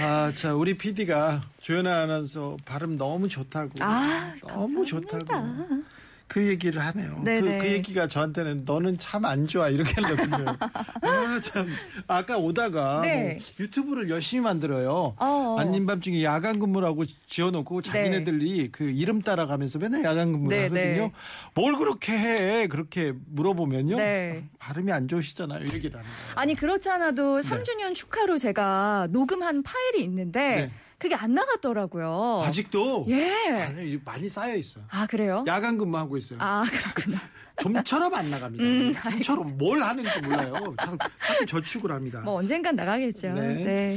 아, 0.00 0.32
자, 0.34 0.54
우리 0.54 0.76
PD가 0.76 1.42
조연아 1.60 2.02
아나운서 2.02 2.56
발음 2.64 2.96
너무 2.96 3.28
좋다고. 3.28 3.72
아, 3.80 4.34
너무 4.40 4.84
감사합니다. 4.84 5.18
좋다고. 5.18 5.82
그 6.26 6.46
얘기를 6.48 6.80
하네요. 6.80 7.20
그. 7.24 7.40
그 7.58 7.68
얘기가 7.68 8.08
저한테는 8.08 8.62
너는 8.64 8.98
참 8.98 9.24
안 9.24 9.46
좋아. 9.46 9.68
이렇게 9.68 10.00
하거든요. 10.02 10.56
아, 11.02 11.40
참. 11.42 11.68
아까 12.06 12.36
오다가 12.38 13.00
네. 13.02 13.22
뭐 13.38 13.38
유튜브를 13.60 14.10
열심히 14.10 14.42
만들어요. 14.42 15.14
어. 15.18 15.56
아닌 15.58 15.86
밤중에 15.86 16.22
야간 16.24 16.58
근무라고 16.58 17.04
지어놓고 17.28 17.82
자기네들이 17.82 18.70
그 18.72 18.84
이름 18.90 19.22
따라가면서 19.22 19.78
맨날 19.78 20.04
야간 20.04 20.32
근무를 20.32 20.56
네, 20.56 20.62
하거든요. 20.64 21.02
네. 21.06 21.12
뭘 21.54 21.76
그렇게 21.76 22.12
해? 22.18 22.66
그렇게 22.66 23.12
물어보면요. 23.30 23.96
네. 23.96 24.44
발음이 24.58 24.92
안 24.92 25.08
좋으시잖아요. 25.08 25.60
이 25.60 25.74
얘기를 25.74 25.96
하는 25.98 26.04
거예요. 26.10 26.32
아니 26.34 26.54
그렇지 26.54 26.88
않아도 26.90 27.40
3주년 27.40 27.94
축하로 27.94 28.38
제가 28.38 29.08
녹음한 29.10 29.62
파일이 29.62 30.02
있는데 30.04 30.40
네. 30.40 30.70
그게 30.98 31.14
안 31.14 31.34
나갔더라고요. 31.34 32.42
아직도 32.44 33.06
예. 33.08 33.30
아니, 33.50 33.98
많이 34.04 34.28
쌓여 34.28 34.56
있어요. 34.56 34.84
아 34.90 35.06
그래요? 35.06 35.44
야간 35.46 35.76
근무하고 35.78 36.16
있어요. 36.16 36.38
아 36.40 36.64
그렇구나. 36.68 37.20
좀처럼 37.62 38.12
안 38.14 38.30
나갑니다. 38.30 38.64
음, 38.64 38.92
좀처럼 39.12 39.56
뭘 39.58 39.80
하는지 39.82 40.20
몰라요. 40.22 40.74
자꾸, 40.80 40.98
자꾸 41.24 41.46
저축을 41.46 41.92
합니다. 41.92 42.20
뭐 42.22 42.34
언젠간 42.34 42.74
나가겠죠. 42.74 43.32
네. 43.32 43.64
네. 43.64 43.96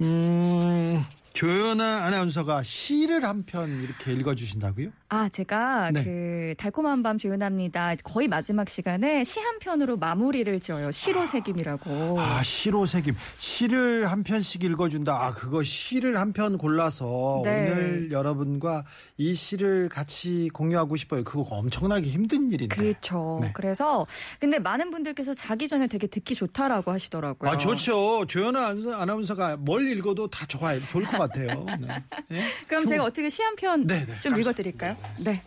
음, 0.00 1.02
조연아 1.32 2.04
아나운서가 2.04 2.62
시를 2.62 3.24
한 3.24 3.44
편 3.44 3.82
이렇게 3.82 4.12
읽어주신다고요? 4.12 4.90
아, 5.14 5.28
제가 5.28 5.90
네. 5.92 6.04
그 6.04 6.54
달콤한 6.56 7.02
밤 7.02 7.18
조연합니다. 7.18 7.96
거의 8.02 8.28
마지막 8.28 8.70
시간에 8.70 9.24
시 9.24 9.40
한 9.42 9.58
편으로 9.58 9.98
마무리를 9.98 10.58
지어요. 10.60 10.90
시로 10.90 11.26
새김이라고. 11.26 12.16
아, 12.18 12.42
시로 12.42 12.86
새김. 12.86 13.14
시를 13.38 14.10
한 14.10 14.22
편씩 14.22 14.64
읽어준다. 14.64 15.12
아, 15.26 15.34
그거 15.34 15.62
시를 15.62 16.16
한 16.18 16.32
편 16.32 16.56
골라서 16.56 17.42
네. 17.44 17.70
오늘 17.70 18.10
여러분과 18.10 18.84
이 19.18 19.34
시를 19.34 19.90
같이 19.90 20.48
공유하고 20.54 20.96
싶어요. 20.96 21.24
그거 21.24 21.42
엄청나게 21.42 22.08
힘든 22.08 22.50
일인데. 22.50 22.74
그렇죠. 22.74 23.38
네. 23.42 23.50
그래서 23.52 24.06
근데 24.40 24.58
많은 24.58 24.90
분들께서 24.90 25.34
자기 25.34 25.68
전에 25.68 25.88
되게 25.88 26.06
듣기 26.06 26.34
좋다라고 26.34 26.90
하시더라고요. 26.90 27.50
아, 27.50 27.58
좋죠. 27.58 28.24
조연아 28.28 28.70
아나운서- 28.72 28.94
아나운서가 28.98 29.56
뭘 29.58 29.86
읽어도 29.88 30.28
다 30.30 30.46
좋아요. 30.46 30.80
좋을 30.80 31.04
것 31.04 31.18
같아요. 31.18 31.66
네. 31.80 31.86
네? 32.30 32.48
그럼 32.66 32.84
좋- 32.84 32.88
제가 32.88 33.04
어떻게 33.04 33.28
시 33.28 33.42
한 33.42 33.54
편좀 33.56 33.86
네. 33.88 34.06
읽어드릴까요? 34.38 34.96
네. 35.24 35.42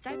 짧. 0.00 0.16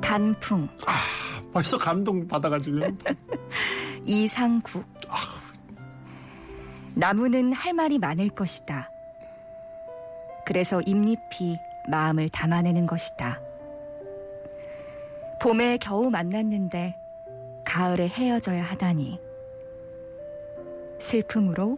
단풍 0.00 0.68
벌써 1.52 1.78
감동 1.78 2.26
받아가지고. 2.26 2.80
이상국 4.04 4.84
나무는 6.94 7.52
할 7.52 7.72
말이 7.72 7.98
많을 7.98 8.28
것이다. 8.28 8.88
그래서 10.46 10.80
잎잎이 10.82 11.56
마음을 11.88 12.28
담아내는 12.28 12.86
것이다. 12.86 13.40
봄에 15.44 15.76
겨우 15.76 16.08
만났는데 16.08 16.96
가을에 17.66 18.08
헤어져야 18.08 18.62
하다니. 18.62 19.20
슬픔으로 20.98 21.76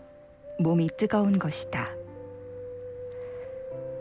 몸이 0.61 0.89
뜨거운 0.97 1.37
것이다. 1.37 1.91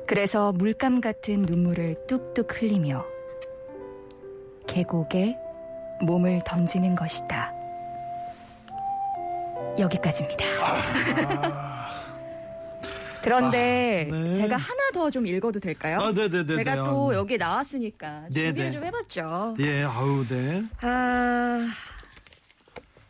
그래서 0.05 0.51
물감 0.51 1.01
같은 1.01 1.41
눈물을 1.41 2.05
뚝뚝 2.05 2.62
흘리며 2.62 3.03
계곡에 4.67 5.36
몸을 6.00 6.43
던지는 6.45 6.95
것이다. 6.95 7.51
여기까지입니다. 9.79 10.45
그런데 13.25 14.10
아, 14.12 14.15
네. 14.15 14.36
제가 14.36 14.55
하나 14.55 14.91
더 14.94 15.10
좀 15.10 15.25
읽어도 15.27 15.60
될까요? 15.60 15.98
아, 16.00 16.12
네네네. 16.12 16.55
제가 16.58 16.75
또 16.86 17.13
여기 17.13 17.38
나왔으니까 17.38 18.27
네, 18.32 18.46
준비를 18.48 18.70
네. 18.70 18.72
좀 18.72 18.84
해봤죠. 18.86 19.55
예, 19.60 19.84
아우, 19.84 20.24
네. 20.27 20.63
아, 20.82 21.67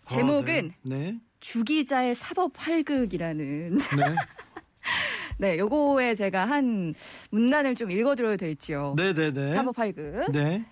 제목은 0.08 0.72
아, 0.74 0.78
네. 0.84 1.18
주기자의 1.40 2.16
사법 2.16 2.52
활극이라는 2.56 3.78
네. 3.78 4.04
네, 5.38 5.58
요거에 5.58 6.16
제가 6.16 6.46
한 6.46 6.94
문단을 7.32 7.76
좀 7.76 7.92
읽어드려도 7.92 8.38
될지요. 8.38 8.94
네, 8.98 9.14
네, 9.14 9.34
네. 9.34 9.54
사법 9.54 9.78
활극. 9.78 10.32
네. 10.32 10.66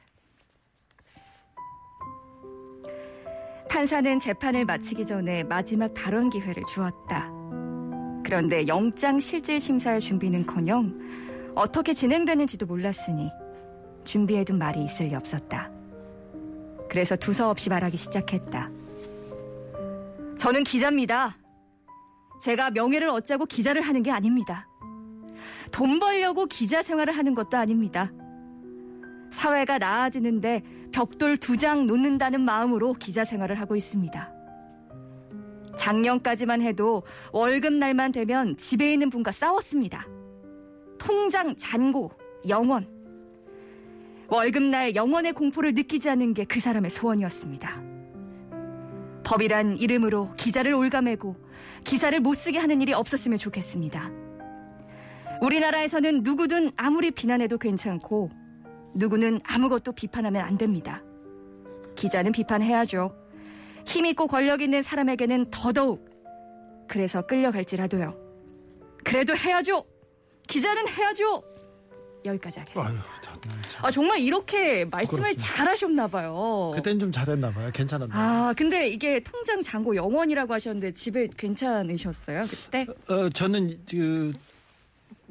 판사는 3.70 4.20
재판을 4.20 4.66
마치기 4.66 5.06
전에 5.06 5.44
마지막 5.44 5.94
발언 5.94 6.30
기회를 6.30 6.64
주었다. 6.72 7.43
그런데 8.24 8.68
영장 8.68 9.20
실질 9.20 9.60
심사의 9.60 10.00
준비는커녕 10.00 11.52
어떻게 11.56 11.94
진행되는지도 11.94 12.66
몰랐으니 12.66 13.30
준비해둔 14.06 14.58
말이 14.58 14.84
있을 14.84 15.08
리 15.08 15.16
없었다. 15.16 15.70
그래서 16.90 17.16
두서없이 17.16 17.70
말하기 17.70 17.98
시작했다. 17.98 18.70
저는 20.38 20.64
기자입니다. 20.64 21.36
제가 22.42 22.72
명예를 22.72 23.10
얻자고 23.10 23.46
기자를 23.46 23.82
하는 23.82 24.04
게 24.04 24.12
아닙니다. 24.12 24.68
돈 25.72 26.00
벌려고 26.00 26.46
기자 26.46 26.82
생활을 26.82 27.16
하는 27.18 27.34
것도 27.34 27.58
아닙니다. 27.58 28.12
사회가 29.32 29.78
나아지는데 29.78 30.64
벽돌 30.92 31.38
두 31.38 31.58
장 31.58 31.88
놓는다는 31.88 32.42
마음으로 32.42 32.94
기자 32.94 33.24
생활을 33.24 33.60
하고 33.60 33.76
있습니다. 33.76 34.43
작년까지만 35.78 36.62
해도 36.62 37.04
월급 37.32 37.74
날만 37.74 38.12
되면 38.12 38.58
집에 38.58 38.94
있는 38.94 39.10
분과 39.10 39.32
싸웠습니다. 39.32 40.08
통장 40.98 41.56
잔고, 41.58 42.12
영원. 42.48 42.86
월급 44.28 44.64
날 44.64 44.96
영원의 44.96 45.34
공포를 45.34 45.74
느끼지 45.74 46.10
않는 46.10 46.34
게 46.34 46.46
그 46.46 46.60
사람의 46.60 46.90
소원이었습니다. 46.90 47.84
법이란 49.26 49.78
이름으로 49.78 50.34
기자를 50.38 50.74
올가매고 50.74 51.36
기사를 51.84 52.18
못 52.20 52.34
쓰게 52.34 52.58
하는 52.60 52.82
일이 52.82 52.94
없었으면 52.94 53.38
좋겠습니다. 53.38 54.12
우리나라에서는 55.42 56.22
누구든 56.24 56.72
아무리 56.78 57.12
비난해도 57.12 57.58
괜찮고 57.58 58.30
누구는 58.96 59.42
아무것도 59.44 59.94
비판하면 59.94 60.44
안 60.44 60.58
됩니다. 60.58 61.04
기자는 61.96 62.32
비판해야죠. 62.32 63.16
힘있고 63.86 64.28
권력 64.28 64.62
있는 64.62 64.82
사람에게는 64.82 65.50
더더욱 65.52 66.10
그래서 66.88 67.26
끌려갈지라도요. 67.26 68.16
그래도 69.04 69.36
해야죠. 69.36 69.86
기자는 70.48 70.88
해야죠. 70.88 71.44
여기까지 72.26 72.60
하겠습니다. 72.60 72.90
아유. 72.90 72.98
아 73.82 73.92
정말 73.92 74.20
이렇게 74.20 74.86
말씀을 74.86 75.24
부끄럽습니다. 75.32 75.56
잘하셨나 75.56 76.08
봐요. 76.08 76.72
그땐 76.74 77.00
좀 77.00 77.12
잘했나 77.12 77.52
봐요. 77.52 77.70
괜찮았나 77.74 78.14
봐요. 78.14 78.24
아 78.50 78.54
근데 78.54 78.88
이게 78.88 79.20
통장 79.20 79.62
잔고 79.62 79.96
영원이라고 79.96 80.54
하셨는데 80.54 80.94
집에 80.94 81.28
괜찮으셨어요 81.36 82.44
그때? 82.44 82.86
어, 83.10 83.30
저는 83.30 83.78
그 83.90 84.32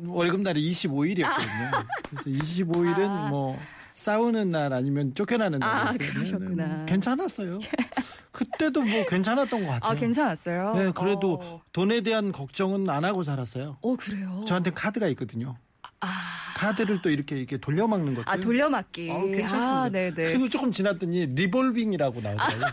월급 0.05 0.43
날이 0.43 0.71
25일이었거든요. 0.71 1.87
그래서 2.11 2.31
25일은 2.45 3.09
아. 3.09 3.29
뭐 3.31 3.59
싸우는 3.95 4.51
날 4.51 4.73
아니면 4.73 5.15
쫓겨나는 5.15 5.63
아, 5.63 5.93
날이었어요. 5.93 6.13
그러셨구나. 6.13 6.67
네, 6.67 6.85
괜찮았어요. 6.87 7.59
그때도 8.33 8.83
뭐 8.83 9.05
괜찮았던 9.07 9.61
것 9.61 9.67
같아요. 9.73 9.91
아 9.91 9.95
괜찮았어요. 9.95 10.75
네, 10.75 10.93
그래도 10.95 11.39
어, 11.43 11.63
돈에 11.73 12.01
대한 12.01 12.33
걱정은 12.33 12.89
안 12.89 13.05
하고 13.05 13.23
살았어요. 13.23 13.77
어, 13.81 13.97
그래요. 13.97 14.45
저한테 14.47 14.71
카드가 14.71 15.07
있거든요. 15.09 15.57
아, 16.01 16.09
카드를 16.57 17.03
또 17.03 17.11
이렇게 17.11 17.37
이렇게 17.37 17.59
돌려막는 17.59 18.15
것들. 18.15 18.29
아 18.29 18.37
돌려막기. 18.37 19.11
어, 19.11 19.23
괜찮습니다. 19.27 19.83
아, 19.83 19.89
네네. 19.89 20.15
그리고 20.15 20.49
조금 20.49 20.73
지났더니 20.73 21.27
리볼빙이라고 21.27 22.21
나오더라고요. 22.21 22.67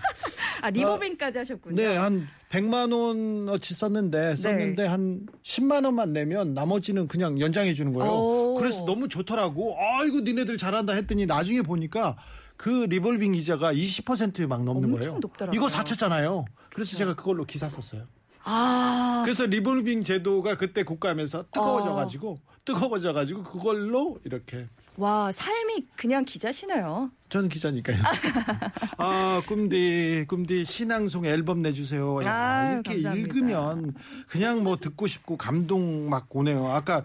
아 0.61 0.69
리볼빙까지 0.71 1.37
하셨군요. 1.39 1.75
네, 1.75 1.95
한 1.97 2.27
100만 2.49 2.91
원어치 2.91 3.75
썼는데 3.75 4.35
썼는데 4.37 4.85
한 4.87 5.27
10만 5.43 5.85
원만 5.85 6.13
내면 6.13 6.53
나머지는 6.53 7.07
그냥 7.07 7.39
연장해 7.39 7.75
주는 7.75 7.93
거예요. 7.93 8.11
오. 8.11 8.55
그래서 8.55 8.83
너무 8.85 9.07
좋더라고. 9.07 9.75
아이고 9.77 10.21
니네들 10.21 10.57
잘한다 10.57 10.93
했더니 10.93 11.27
나중에 11.27 11.61
보니까 11.61 12.17
그 12.57 12.69
리볼빙 12.89 13.35
이자가 13.35 13.73
20%막 13.73 14.63
넘는 14.63 14.91
거예요. 14.91 15.19
높더라고요. 15.19 15.57
이거 15.57 15.69
사채잖아요. 15.69 16.45
그래서 16.73 16.97
제가 16.97 17.15
그걸로 17.15 17.45
기사 17.45 17.69
썼어요. 17.69 18.03
아, 18.43 19.21
그래서 19.23 19.45
리볼빙 19.45 20.03
제도가 20.03 20.57
그때 20.57 20.83
국감에서 20.83 21.45
뜨거워져 21.51 21.93
가지고 21.93 22.39
뜨거워져 22.65 23.13
가지고 23.13 23.43
그걸로 23.43 24.17
이렇게 24.23 24.65
와 24.99 25.31
삶이 25.31 25.87
그냥 25.95 26.25
기자시네요. 26.25 27.09
저는 27.29 27.47
기자니까요. 27.47 27.97
아, 28.97 29.41
꿈디, 29.47 30.25
꿈디 30.27 30.65
신앙송 30.65 31.25
앨범 31.25 31.61
내주세요. 31.61 32.21
야, 32.25 32.33
아유, 32.33 32.73
이렇게 32.73 32.93
감사합니다. 32.95 33.15
읽으면 33.15 33.93
그냥 34.27 34.63
뭐 34.63 34.75
듣고 34.75 35.07
싶고 35.07 35.37
감동 35.37 36.09
막 36.09 36.27
오네요. 36.29 36.67
아까 36.67 37.03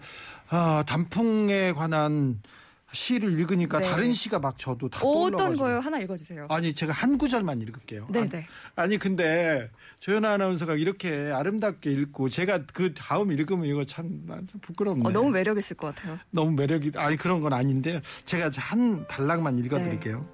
아, 0.49 0.83
단풍에 0.85 1.71
관한 1.71 2.41
시를 2.95 3.39
읽으니까 3.39 3.79
네. 3.79 3.87
다른 3.87 4.13
시가 4.13 4.39
막 4.39 4.57
저도 4.57 4.89
다 4.89 4.99
어떤 5.01 5.31
떠올라가지고. 5.37 5.63
거요? 5.63 5.79
하나 5.79 5.99
읽어주세요. 5.99 6.47
아니 6.49 6.73
제가 6.73 6.93
한 6.93 7.17
구절만 7.17 7.61
읽을게요. 7.61 8.07
네네. 8.11 8.45
아, 8.75 8.87
니 8.87 8.97
근데 8.97 9.69
조연아 9.99 10.33
아나운서가 10.33 10.73
이렇게 10.75 11.31
아름답게 11.31 11.91
읽고 11.91 12.29
제가 12.29 12.63
그 12.73 12.93
다음 12.93 13.31
읽으면 13.31 13.65
이거 13.65 13.85
참, 13.85 14.23
난좀 14.25 14.61
부끄럽네. 14.61 15.07
어, 15.07 15.11
너무 15.11 15.29
매력 15.29 15.57
있을 15.57 15.77
것 15.77 15.93
같아요. 15.93 16.17
너무 16.31 16.51
매력이 16.51 16.93
아니 16.95 17.17
그런 17.17 17.41
건 17.41 17.53
아닌데 17.53 18.01
제가 18.25 18.49
한 18.57 19.07
단락만 19.07 19.59
읽어드릴게요. 19.59 20.27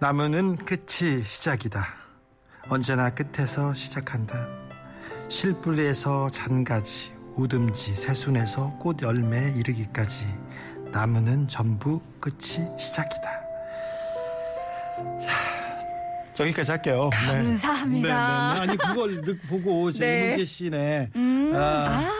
나무는 0.00 0.56
끝이 0.56 1.22
시작이다. 1.22 1.86
언제나 2.70 3.10
끝에서 3.10 3.74
시작한다. 3.74 4.48
실뿌리에서 5.28 6.30
잔가지, 6.30 7.12
우듬지, 7.40 7.94
새순에서 7.96 8.76
꽃 8.78 9.00
열매에 9.00 9.52
이르기까지 9.56 10.26
나무는 10.92 11.48
전부 11.48 11.98
끝이 12.20 12.68
시작이다. 12.78 13.40
자, 16.34 16.44
여기까지 16.44 16.70
할게요. 16.70 17.08
네. 17.12 17.26
감사합니다. 17.26 18.52
네, 18.54 18.60
네, 18.60 18.66
네. 18.66 18.70
아니 18.72 18.76
그걸 18.76 19.22
늦- 19.22 19.40
보고 19.48 19.90
제 19.92 20.00
네. 20.04 20.24
이문재 20.26 20.44
씨네 20.44 21.08
음, 21.16 21.52
아, 21.54 21.58
아, 21.58 22.10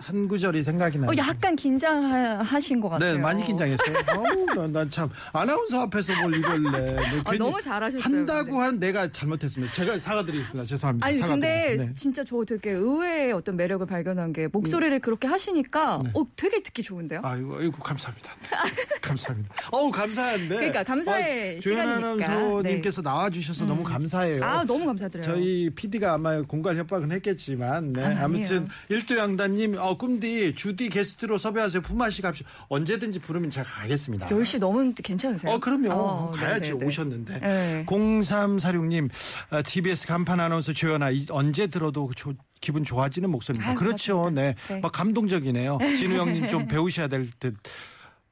한 0.00 0.26
구절이 0.28 0.62
생각이 0.62 0.98
나요. 0.98 1.10
어, 1.10 1.14
약간 1.16 1.54
긴장하신 1.54 2.80
것 2.80 2.88
같아요. 2.88 3.14
네, 3.14 3.18
많이 3.18 3.44
긴장했어요. 3.44 3.96
어우, 4.56 4.66
난참 4.68 5.10
아나운서 5.32 5.82
앞에서 5.82 6.12
뭘 6.20 6.34
이걸 6.34 6.62
내. 6.62 6.92
뭐 6.94 7.02
아, 7.24 7.32
너무 7.36 7.60
잘하셨어요. 7.60 8.02
한다고 8.02 8.44
근데. 8.52 8.60
한 8.60 8.78
내가 8.80 9.12
잘못했습니다. 9.12 9.72
제가 9.72 9.98
사과드리겠습니다. 9.98 10.64
죄송합니다. 10.64 11.06
아니 11.06 11.18
근데 11.20 11.26
사과드리겠습니다. 11.28 11.84
네. 11.84 11.94
진짜 11.94 12.24
저 12.24 12.44
되게 12.46 12.70
의외의 12.70 13.32
어떤 13.32 13.56
매력을 13.56 13.86
발견한 13.86 14.32
게 14.32 14.48
목소리를 14.48 14.98
그렇게 15.00 15.28
하시니까 15.28 16.00
어 16.14 16.24
되게 16.36 16.62
듣기 16.62 16.82
좋은데요. 16.82 17.20
아이고, 17.22 17.56
아이고 17.58 17.78
감사합니다. 17.82 18.30
네, 18.42 18.84
감사합니다. 19.02 19.54
어우 19.72 19.90
감사한데. 19.90 20.54
그러니까 20.56 20.82
감사의 20.84 21.56
어, 21.58 21.60
조현. 21.60 21.88
아나운서님께서 21.88 23.02
나와주셔서 23.02 23.66
너무 23.66 23.84
감사해요. 23.84 24.42
아 24.44 24.64
너무 24.64 24.86
감사드려요. 24.86 25.24
저희 25.24 25.70
PD가 25.70 26.14
아마 26.14 26.40
공갈 26.42 26.76
협박은 26.76 27.12
했겠지만, 27.12 27.92
네. 27.92 28.04
아, 28.04 28.24
아무튼. 28.24 28.68
일도양단님, 28.88 29.76
어, 29.78 29.89
꿈디 29.96 30.54
주디 30.54 30.88
게스트로 30.88 31.38
섭외하세요. 31.38 31.82
품앗이 31.82 32.16
갑시 32.22 32.44
언제든지 32.68 33.18
부르면 33.20 33.50
제가 33.50 33.68
가겠습니다. 33.70 34.28
10시 34.28 34.58
넘었는데 34.58 35.02
괜찮으세요? 35.02 35.52
어, 35.52 35.58
그럼요. 35.58 35.90
어, 35.92 36.30
가야지 36.32 36.70
네네네. 36.70 36.86
오셨는데. 36.86 37.40
네. 37.40 37.84
0346님, 37.86 39.08
어, 39.50 39.62
TBS 39.64 40.06
간판 40.06 40.40
아나운서 40.40 40.72
조연아, 40.72 41.10
이- 41.10 41.26
언제 41.30 41.66
들어도 41.66 42.10
조- 42.14 42.34
기분 42.60 42.84
좋아지는 42.84 43.30
목소리입니다. 43.30 43.70
아유, 43.70 43.78
그렇죠. 43.78 44.30
네. 44.30 44.54
네. 44.68 44.80
막 44.80 44.92
감동적이네요. 44.92 45.78
진우 45.96 46.16
형님 46.16 46.48
좀 46.48 46.66
배우셔야 46.68 47.08
될 47.08 47.28
듯. 47.40 47.56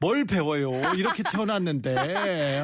뭘 0.00 0.24
배워요? 0.24 0.70
이렇게 0.96 1.24
태어났는데 1.24 1.96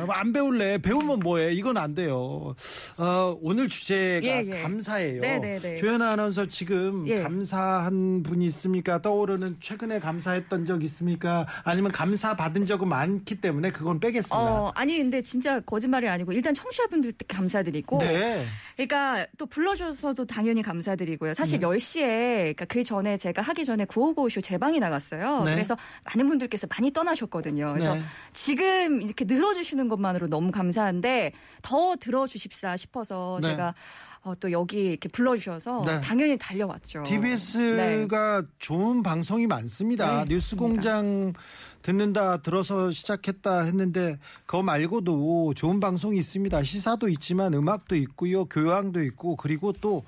안 0.08 0.32
배울래? 0.32 0.78
배우면 0.78 1.18
뭐해? 1.18 1.52
이건 1.52 1.76
안 1.76 1.92
돼요. 1.92 2.54
어, 2.96 3.36
오늘 3.42 3.68
주제가 3.68 4.24
예, 4.24 4.44
예. 4.46 4.62
감사예요. 4.62 5.20
네네네. 5.20 5.76
조현아 5.76 6.12
아나운서 6.12 6.46
지금 6.46 7.08
예. 7.08 7.20
감사한 7.20 8.22
분이 8.22 8.46
있습니까? 8.46 9.02
떠오르는 9.02 9.56
최근에 9.58 9.98
감사했던 9.98 10.66
적 10.66 10.84
있습니까? 10.84 11.44
아니면 11.64 11.90
감사 11.90 12.36
받은 12.36 12.66
적은 12.66 12.88
많기 12.88 13.40
때문에 13.40 13.72
그건 13.72 13.98
빼겠습니다. 13.98 14.36
어, 14.36 14.70
아니 14.76 14.98
근데 14.98 15.20
진짜 15.20 15.58
거짓말이 15.58 16.08
아니고 16.08 16.30
일단 16.32 16.54
청취자분들께 16.54 17.26
감사드리고 17.26 17.98
네. 17.98 18.46
그러니까 18.76 19.26
또 19.38 19.46
불러주셔서도 19.46 20.24
당연히 20.26 20.62
감사드리고요. 20.62 21.34
사실 21.34 21.58
네. 21.58 21.66
10시에 21.66 21.98
그러니까 21.98 22.64
그 22.66 22.84
전에 22.84 23.16
제가 23.16 23.42
하기 23.42 23.64
전에 23.64 23.86
955쇼 23.86 24.44
재방이 24.44 24.78
나갔어요. 24.78 25.42
네. 25.44 25.54
그래서 25.54 25.76
많은 26.04 26.28
분들께서 26.28 26.68
많이 26.70 26.92
떠나셨 26.92 27.23
거든요. 27.26 27.72
그래서 27.72 27.94
네. 27.94 28.02
지금 28.32 29.02
이렇게 29.02 29.24
늘어주시는 29.24 29.88
것만으로 29.88 30.28
너무 30.28 30.50
감사한데 30.50 31.32
더 31.62 31.96
들어주십사 31.96 32.76
싶어서 32.76 33.38
네. 33.42 33.50
제가 33.50 33.74
어, 34.22 34.34
또 34.40 34.50
여기 34.52 34.86
이렇게 34.86 35.08
불러주셔서 35.08 35.82
네. 35.84 36.00
당연히 36.00 36.38
달려왔죠. 36.38 37.02
TBS가 37.02 38.42
좋은 38.58 39.02
방송이 39.02 39.46
많습니다. 39.46 40.24
네, 40.24 40.34
뉴스공장 40.34 41.34
듣는다 41.82 42.38
들어서 42.38 42.90
시작했다 42.90 43.64
했는데 43.64 44.16
그거 44.46 44.62
말고도 44.62 45.52
좋은 45.54 45.78
방송이 45.78 46.18
있습니다. 46.18 46.62
시사도 46.62 47.10
있지만 47.10 47.52
음악도 47.52 47.96
있고요, 47.96 48.46
교양도 48.46 49.02
있고 49.04 49.36
그리고 49.36 49.72
또 49.72 50.04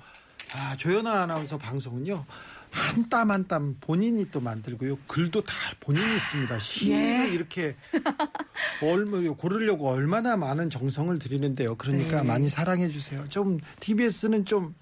아, 0.55 0.75
조연아 0.77 1.21
아나운서 1.21 1.57
방송은요. 1.59 2.25
한 2.77 3.09
땀 3.09 3.31
한 3.31 3.47
땀 3.47 3.75
본인이 3.81 4.29
또 4.31 4.39
만들고요. 4.39 4.97
글도 5.07 5.41
다 5.41 5.53
본인이 5.79 6.05
씁니다. 6.19 6.59
시를 6.59 6.95
예. 6.95 7.29
이렇게 7.33 7.75
얼마 8.81 9.17
고르려고 9.35 9.89
얼마나 9.89 10.37
많은 10.37 10.69
정성을 10.69 11.17
들이는데요. 11.19 11.75
그러니까 11.75 12.21
네. 12.21 12.27
많이 12.27 12.49
사랑해 12.49 12.89
주세요. 12.89 13.25
좀 13.29 13.59
TBS는 13.79 14.45
좀 14.45 14.75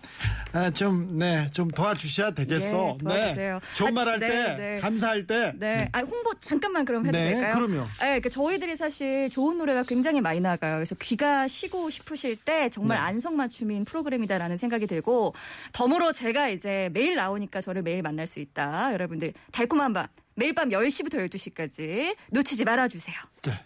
아, 0.52 0.70
좀, 0.72 1.18
네, 1.18 1.48
좀 1.52 1.70
도와주셔야 1.70 2.32
되겠어. 2.32 2.98
예, 3.02 3.04
도와주세요. 3.04 3.60
네. 3.60 3.74
좋은 3.76 3.90
아, 3.90 3.92
말할 3.94 4.20
네, 4.20 4.28
때, 4.28 4.56
네. 4.58 4.80
감사할 4.80 5.28
때. 5.28 5.54
네. 5.58 5.90
아, 5.92 6.00
홍보 6.00 6.34
잠깐만 6.42 6.86
그럼 6.86 7.06
해도 7.06 7.18
네, 7.18 7.32
될까요? 7.36 7.54
그럼요. 7.54 7.84
네, 7.84 7.88
그러니까 8.00 8.30
저희들이 8.30 8.76
사실 8.76 9.30
좋은 9.30 9.58
노래가 9.58 9.84
굉장히 9.84 10.22
많이 10.22 10.40
나가요. 10.40 10.76
그래서 10.78 10.96
귀가 10.96 11.48
쉬고 11.48 11.90
싶으실 11.90 12.36
때 12.38 12.70
정말 12.70 12.98
네. 12.98 13.04
안성맞춤인 13.04 13.86
프로그램이다라는 13.86 14.58
생각이 14.58 14.88
들고 14.88 15.34
덤으로 15.74 16.12
제가 16.12 16.50
이제 16.50 16.90
매일 16.94 17.16
나오니까 17.16 17.62
저를 17.62 17.82
매일 17.86 18.02
만날 18.02 18.28
수 18.28 18.42
있다. 18.42 18.92
여러분들 18.92 19.34
달콤한 19.54 19.94
밤 19.94 20.08
매일 20.34 20.54
밤 20.54 20.68
10시부터 20.70 21.26
12시까지 21.30 22.18
놓치지 22.32 22.66
말아주세요. 22.66 23.16
네. 23.44 23.64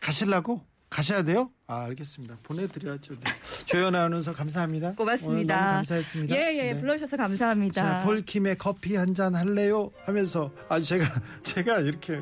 가실라고? 0.00 0.60
가셔야 0.90 1.22
돼요? 1.22 1.50
아, 1.66 1.84
알겠습니다. 1.84 2.38
보내드려야죠. 2.42 3.14
네. 3.14 3.20
조연아 3.66 4.04
아나운서 4.04 4.32
감사합니다. 4.32 4.94
고맙습니다. 4.94 5.56
감사했습니다. 5.72 6.34
예, 6.34 6.56
예, 6.56 6.72
네. 6.72 6.80
불러주셔서 6.80 7.16
감사합니다. 7.18 7.82
자, 7.82 8.02
폴킴의 8.04 8.56
커피 8.58 8.96
한 8.96 9.14
잔 9.14 9.34
할래요? 9.34 9.90
하면서, 10.04 10.50
아, 10.68 10.80
제가, 10.80 11.04
제가 11.42 11.80
이렇게 11.80 12.20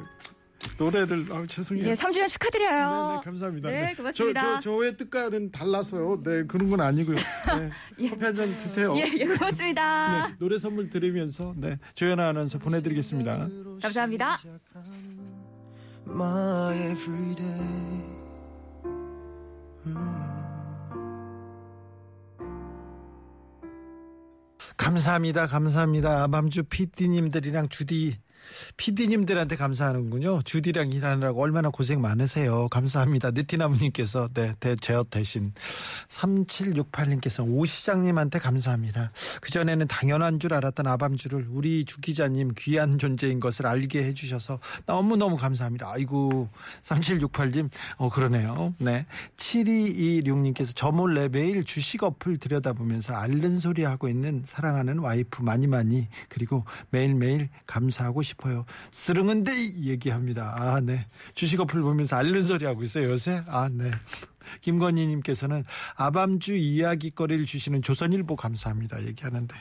노래를, 0.79 1.27
아, 1.33 1.47
죄송해요. 1.49 1.87
예, 1.89 1.95
3주년 1.95 2.29
축하드려요. 2.29 3.09
네, 3.11 3.15
네, 3.17 3.21
감사합니다. 3.25 3.71
네, 3.71 3.95
고맙습니다. 3.95 4.41
저, 4.43 4.61
저, 4.61 4.61
저의 4.61 4.97
뜻과는 4.97 5.51
달라서요. 5.51 6.23
네, 6.23 6.45
그런 6.47 6.69
건 6.69 6.81
아니고요. 6.83 7.17
네, 7.17 7.71
커피 8.11 8.25
한 8.25 8.35
잔 8.35 8.57
드세요. 8.59 8.95
예, 8.97 9.05
예, 9.19 9.25
고맙습니다. 9.25 10.29
네, 10.29 10.35
노래 10.39 10.59
선물 10.59 10.91
드리면서, 10.91 11.55
네, 11.57 11.79
조연아 11.95 12.29
아나운서 12.29 12.59
보내드리겠습니다. 12.59 13.49
감사합니다. 13.81 14.39
My 16.09 16.91
everyday. 16.93 18.17
감사합니다. 24.77 25.47
감사합니다. 25.47 26.23
아밤주 26.25 26.65
PD님들이랑 26.65 27.69
주디 27.69 28.19
PD님들한테 28.77 29.57
감사하는군요. 29.57 30.43
주디랑 30.43 30.93
일하느라고 30.93 31.43
얼마나 31.43 31.71
고생 31.71 32.01
많으세요. 32.01 32.69
감사합니다. 32.69 33.31
느티나무님께서 33.31 34.29
네, 34.35 34.55
대, 34.61 34.77
제어 34.77 35.05
대신 35.05 35.53
3768님께서 36.09 37.45
오 37.47 37.65
시장님한테 37.65 38.39
감사합니다. 38.39 39.13
그전에는 39.41 39.87
당연한 39.89 40.41
줄 40.41 40.55
알았던 40.55 40.87
아밤주를 40.87 41.47
우리 41.51 41.85
주 41.85 42.01
기자님 42.01 42.53
귀한 42.59 42.99
존재인 42.99 43.41
것을 43.41 43.67
알게 43.67 44.05
해주셔서 44.05 44.59
너무너무 44.87 45.37
감사합니다. 45.37 45.91
아이고 45.91 46.49
3768님 46.83 47.71
어 47.97 48.09
그러네요. 48.09 48.75
네 48.79 49.07
7226님께서 49.37 50.73
저 50.75 50.91
몰래 50.91 51.29
매일 51.29 51.65
주식 51.65 52.03
어플 52.03 52.39
들여다보면서 52.39 53.15
앓는 53.15 53.59
소리 53.59 53.85
하고 53.85 54.09
있는 54.09 54.43
사랑하는 54.45 54.99
와이프 54.99 55.43
많이 55.43 55.67
많이 55.67 56.09
그리고 56.29 56.65
매일매일 56.91 57.49
감사하고 57.67 58.23
싶 58.23 58.36
어요. 58.44 58.66
쓰릉은데 58.90 59.53
얘기합니다. 59.81 60.55
아, 60.57 60.81
네. 60.81 61.07
주식 61.35 61.61
어플 61.61 61.81
보면서 61.81 62.16
앓는 62.16 62.42
소리 62.42 62.66
하고 62.66 62.83
있어요, 62.83 63.11
요새? 63.11 63.42
아, 63.49 63.68
네. 63.72 63.90
김건희 64.61 65.07
님께서는 65.07 65.64
아밤주 65.96 66.55
이야기거리를 66.55 67.46
주시는 67.46 67.83
조선일보 67.83 68.37
감사합니다. 68.37 69.05
얘기하는데. 69.07 69.55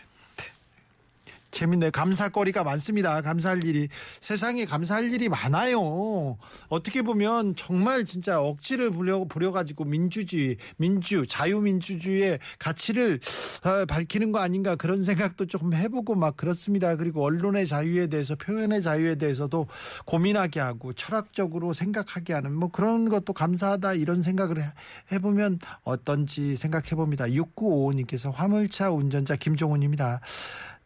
재밌네요. 1.55 1.91
감사거리가 1.91 2.63
많습니다. 2.65 3.21
감사할 3.21 3.63
일이. 3.63 3.87
세상에 4.19 4.65
감사할 4.65 5.11
일이 5.13 5.29
많아요. 5.29 6.37
어떻게 6.67 7.01
보면 7.01 7.55
정말 7.55 8.03
진짜 8.03 8.41
억지를 8.41 8.91
부려, 8.91 9.23
부려 9.23 9.53
가지고 9.53 9.85
민주주의, 9.85 10.57
민주, 10.75 11.25
자유민주주의의 11.25 12.39
가치를 12.59 13.21
어, 13.63 13.85
밝히는 13.85 14.33
거 14.33 14.39
아닌가 14.39 14.75
그런 14.75 15.03
생각도 15.03 15.47
조금 15.47 15.73
해보고 15.73 16.15
막 16.15 16.35
그렇습니다. 16.35 16.97
그리고 16.97 17.23
언론의 17.23 17.67
자유에 17.67 18.07
대해서 18.07 18.35
표현의 18.35 18.83
자유에 18.83 19.15
대해서도 19.15 19.67
고민하게 20.05 20.59
하고 20.59 20.91
철학적으로 20.91 21.71
생각하게 21.71 22.33
하는 22.33 22.53
뭐 22.53 22.69
그런 22.69 23.07
것도 23.07 23.31
감사하다 23.31 23.93
이런 23.93 24.23
생각을 24.23 24.61
해- 24.61 24.65
해보면 25.13 25.59
어떤지 25.83 26.57
생각해봅니다. 26.57 27.25
6955님께서 27.25 28.33
화물차 28.33 28.91
운전자 28.91 29.37
김종훈입니다. 29.37 30.19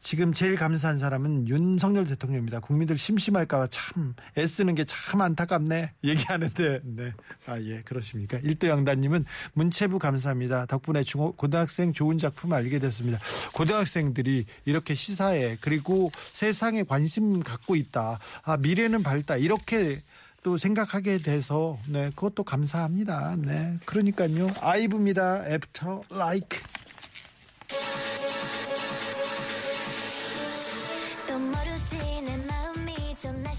지금 0.02 0.34
제일 0.34 0.56
감사한 0.56 0.98
사람은 0.98 1.50
윤석열 1.50 2.08
대통령입니다. 2.08 2.62
국민들 2.62 2.98
심심할까봐 2.98 3.68
참 3.70 4.16
애쓰는 4.38 4.76
게 4.76 4.86
참 4.86 5.22
안타깝네. 5.22 5.92
얘기하는데, 6.04 6.80
네. 6.84 7.12
아, 7.48 7.60
예, 7.60 7.82
그렇습니까? 7.84 8.38
일도양단님은 8.38 9.26
문체부 9.54 10.00
감사합니다. 10.00 10.66
덕분에 10.68 11.04
중고, 11.04 11.34
고등학생 11.34 11.92
좋은 11.92 12.18
작품 12.18 12.54
알게 12.54 12.80
됐습니다. 12.80 13.20
고등학생들이 13.54 14.46
이렇게 14.66 14.96
시사에 14.96 15.58
그리고 15.60 16.12
세상에 16.32 16.84
관심 16.84 17.44
갖고 17.44 17.76
있다. 17.76 18.20
아, 18.44 18.58
미래는 18.58 19.04
밝다. 19.04 19.36
이렇게 19.36 20.02
또 20.44 20.58
생각하게 20.58 21.18
돼서, 21.18 21.78
네, 21.88 22.10
그것도 22.16 22.44
감사합니다. 22.44 23.36
네. 23.38 23.78
그러니까요. 23.84 24.50
아이브입니다. 24.62 25.46
After 25.50 26.04
LIKE. 26.10 26.60
또 26.62 26.88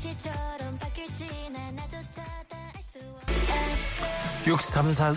날씨처럼 0.00 0.78
바뀔지 0.78 1.26
나조차 1.74 2.22
다 2.48 2.56
알 2.74 2.82
수 2.82 2.98
없어 3.36 4.50
6344 4.50 5.14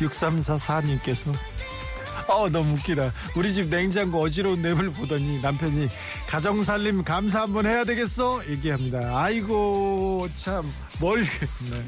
6344님께서 0.00 1.32
어 2.28 2.48
너무 2.48 2.72
웃기다 2.72 3.12
우리 3.36 3.52
집 3.54 3.68
냉장고 3.68 4.20
어지러운 4.20 4.62
랩을 4.62 4.94
보더니 4.94 5.40
남편이 5.40 5.88
가정살림 6.26 7.04
감사 7.04 7.42
한번 7.42 7.66
해야 7.66 7.84
되겠어 7.84 8.42
얘기합니다 8.48 9.16
아이고 9.16 10.28
참뭘 10.34 11.22
네. 11.70 11.84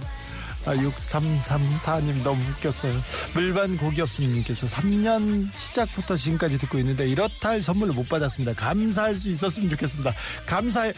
아, 0.66 0.74
6334님 0.74 2.22
너무 2.22 2.38
웃겼어요. 2.50 2.92
물반 3.32 3.78
고기업수님께서 3.78 4.66
3년 4.66 5.50
시작부터 5.56 6.18
지금까지 6.18 6.58
듣고 6.58 6.78
있는데 6.80 7.08
이렇다 7.08 7.48
할 7.48 7.62
선물을 7.62 7.94
못 7.94 8.06
받았습니다. 8.10 8.52
감사할 8.52 9.14
수 9.14 9.30
있었으면 9.30 9.70
좋겠습니다. 9.70 10.12
감사해. 10.44 10.92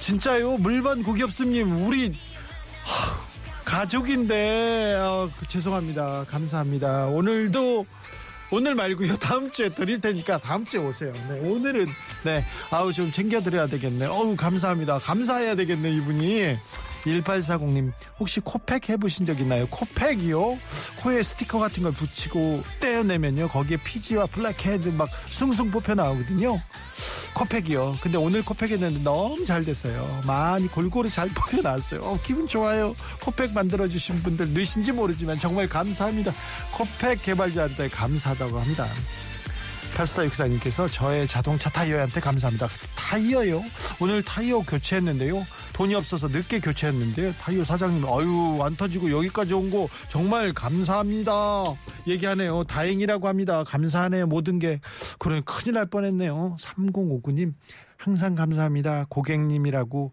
진짜요? 0.00 0.58
물반 0.58 1.02
고기업수님 1.02 1.86
우리 1.86 2.12
가족인데 3.64 4.96
어, 5.00 5.28
그, 5.38 5.46
죄송합니다. 5.48 6.24
감사합니다. 6.28 7.06
오늘도 7.06 7.86
오늘 8.52 8.74
말고요. 8.76 9.16
다음 9.18 9.50
주에 9.50 9.68
드릴 9.70 10.00
테니까 10.00 10.38
다음 10.38 10.64
주에 10.64 10.80
오세요. 10.80 11.12
네, 11.28 11.40
오늘은 11.40 11.86
네 12.24 12.44
아우 12.70 12.92
좀 12.92 13.10
챙겨 13.10 13.42
드려야 13.42 13.66
되겠네. 13.66 14.06
어우 14.06 14.36
감사합니다. 14.36 14.98
감사해야 14.98 15.56
되겠네 15.56 15.90
이분이. 15.90 16.56
1840님 17.06 17.92
혹시 18.18 18.40
코팩 18.40 18.88
해보신 18.88 19.26
적 19.26 19.40
있나요? 19.40 19.66
코팩이요? 19.66 20.58
코에 21.00 21.22
스티커 21.22 21.58
같은 21.58 21.82
걸 21.84 21.92
붙이고 21.92 22.62
떼어내면요 22.80 23.48
거기에 23.48 23.78
피지와 23.78 24.26
블랙헤드 24.26 24.88
막 24.88 25.08
숭숭 25.28 25.70
뽑혀 25.70 25.94
나오거든요. 25.94 26.60
코팩이요. 27.34 27.98
근데 28.00 28.16
오늘 28.16 28.42
코팩 28.42 28.70
했는데 28.70 28.98
너무 29.02 29.44
잘 29.44 29.62
됐어요. 29.62 30.08
많이 30.26 30.68
골고루 30.68 31.10
잘 31.10 31.28
뽑혀 31.34 31.60
나왔어요. 31.60 32.00
어, 32.00 32.18
기분 32.24 32.46
좋아요. 32.46 32.94
코팩 33.22 33.52
만들어 33.52 33.86
주신 33.88 34.22
분들 34.22 34.48
누구신지 34.50 34.92
모르지만 34.92 35.38
정말 35.38 35.68
감사합니다. 35.68 36.32
코팩 36.72 37.22
개발자한테 37.22 37.88
감사하다고 37.88 38.58
합니다. 38.58 38.88
8464님께서 39.96 40.90
저의 40.92 41.26
자동차 41.26 41.70
타이어한테 41.70 42.20
감사합니다. 42.20 42.68
타이어요? 42.96 43.62
오늘 44.00 44.22
타이어 44.22 44.60
교체했는데요. 44.60 45.44
돈이 45.72 45.94
없어서 45.94 46.28
늦게 46.28 46.60
교체했는데요. 46.60 47.32
타이어 47.34 47.64
사장님, 47.64 48.04
아유, 48.04 48.58
안 48.62 48.76
터지고 48.76 49.10
여기까지 49.10 49.54
온 49.54 49.66
거 49.66 49.88
정말 50.08 50.52
감사합니다. 50.52 51.32
얘기하네요. 52.06 52.62
다행이라고 52.64 53.26
합니다. 53.26 53.64
감사하네요. 53.64 54.26
모든 54.26 54.58
게. 54.60 54.80
그래, 55.18 55.42
큰일 55.44 55.74
날 55.74 55.86
뻔했네요. 55.86 56.56
3059님, 56.60 57.54
항상 57.96 58.34
감사합니다. 58.36 59.06
고객님이라고 59.08 60.12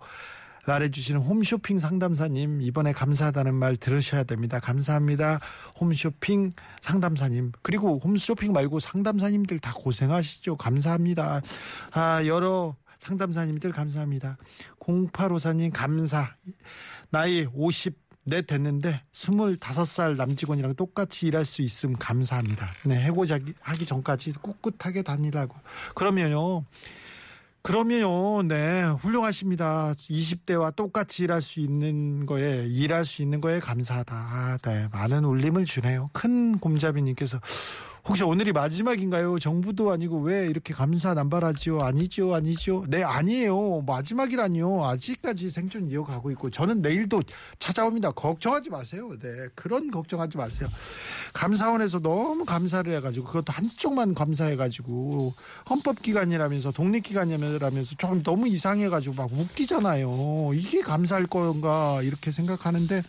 말해주시는 0.65 1.21
홈쇼핑 1.21 1.79
상담사님 1.79 2.61
이번에 2.61 2.93
감사하다는 2.93 3.53
말 3.55 3.75
들으셔야 3.75 4.23
됩니다. 4.23 4.59
감사합니다. 4.59 5.39
홈쇼핑 5.79 6.51
상담사님 6.81 7.51
그리고 7.61 7.99
홈쇼핑 8.03 8.53
말고 8.53 8.79
상담사님들 8.79 9.59
다 9.59 9.73
고생하시죠. 9.75 10.55
감사합니다. 10.55 11.41
아 11.91 12.25
여러 12.25 12.75
상담사님들 12.99 13.71
감사합니다. 13.71 14.37
0854님 14.79 15.71
감사. 15.73 16.35
나이 17.09 17.45
50. 17.53 18.03
네 18.25 18.41
됐는데 18.41 19.01
25살 19.11 20.15
남직원이랑 20.15 20.75
똑같이 20.75 21.27
일할 21.27 21.43
수 21.43 21.61
있음 21.61 21.93
감사합니다. 21.93 22.67
네, 22.85 22.95
해고자기 23.03 23.53
하기 23.59 23.85
전까지 23.85 24.31
꿋꿋하게 24.41 25.01
다니라고. 25.01 25.53
그러면요. 25.93 26.63
그러면요, 27.63 28.43
네, 28.43 28.83
훌륭하십니다. 28.83 29.93
20대와 29.97 30.75
똑같이 30.75 31.23
일할 31.23 31.41
수 31.41 31.61
있는 31.61 32.25
거에, 32.25 32.67
일할 32.67 33.05
수 33.05 33.21
있는 33.21 33.39
거에 33.39 33.61
감사하다. 33.61 34.13
아, 34.13 34.57
네, 34.63 34.89
많은 34.91 35.23
울림을 35.23 35.63
주네요. 35.63 36.09
큰 36.11 36.59
곰잡이님께서, 36.59 37.39
혹시 38.05 38.21
오늘이 38.21 38.51
마지막인가요? 38.51 39.39
정부도 39.39 39.89
아니고 39.91 40.19
왜 40.19 40.45
이렇게 40.47 40.73
감사 40.73 41.13
남발하지요? 41.13 41.81
아니죠, 41.81 42.35
아니죠. 42.35 42.83
네, 42.89 43.01
아니에요. 43.01 43.81
마지막이라니요. 43.87 44.83
아직까지 44.83 45.49
생존 45.49 45.89
이어가고 45.89 46.29
있고, 46.31 46.49
저는 46.49 46.81
내일도 46.81 47.21
찾아옵니다. 47.59 48.11
걱정하지 48.11 48.71
마세요. 48.71 49.09
네, 49.21 49.29
그런 49.55 49.89
걱정하지 49.89 50.35
마세요. 50.35 50.67
감사원에서 51.31 51.99
너무 51.99 52.43
감사를 52.43 52.93
해가지고, 52.93 53.25
그것도 53.25 53.53
한쪽만 53.53 54.15
감사해가지고, 54.15 55.33
헌법기관이라면서, 55.69 56.71
독립기관이라면서 56.71 57.95
조금 57.97 58.21
너무 58.21 58.49
이상해가지고 58.49 59.15
막 59.15 59.31
웃기잖아요. 59.31 60.51
이게 60.55 60.81
감사할 60.81 61.27
건가, 61.27 62.01
이렇게 62.03 62.31
생각하는데, 62.31 63.01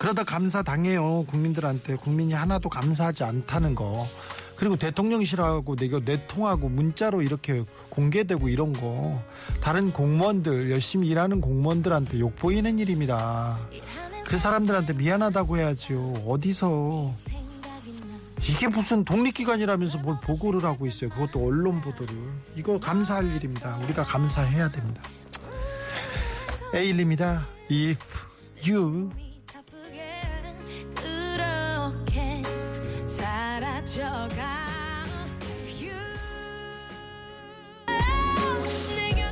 그러다 0.00 0.24
감사 0.24 0.62
당해요. 0.62 1.26
국민들한테. 1.28 1.94
국민이 1.96 2.32
하나도 2.32 2.70
감사하지 2.70 3.22
않다는 3.22 3.74
거. 3.74 4.08
그리고 4.56 4.76
대통령실하고 4.76 5.76
내가 5.76 6.00
내통하고 6.02 6.70
문자로 6.70 7.20
이렇게 7.20 7.64
공개되고 7.90 8.48
이런 8.48 8.72
거. 8.72 9.22
다른 9.60 9.92
공무원들 9.92 10.70
열심히 10.70 11.08
일하는 11.08 11.42
공무원들한테 11.42 12.18
욕 12.18 12.34
보이는 12.36 12.78
일입니다. 12.78 13.58
그 14.24 14.38
사람들한테 14.38 14.94
미안하다고 14.94 15.58
해야지요. 15.58 16.24
어디서? 16.26 17.12
이게 18.40 18.68
무슨 18.68 19.04
독립기관이라면서 19.04 19.98
뭘 19.98 20.16
보고를 20.22 20.64
하고 20.64 20.86
있어요. 20.86 21.10
그것도 21.10 21.46
언론 21.46 21.82
보도를. 21.82 22.14
이거 22.56 22.80
감사할 22.80 23.30
일입니다. 23.36 23.76
우리가 23.84 24.06
감사해야 24.06 24.70
됩니다. 24.70 25.02
에일입니다. 26.72 27.46
If 27.70 28.00
You 28.66 29.10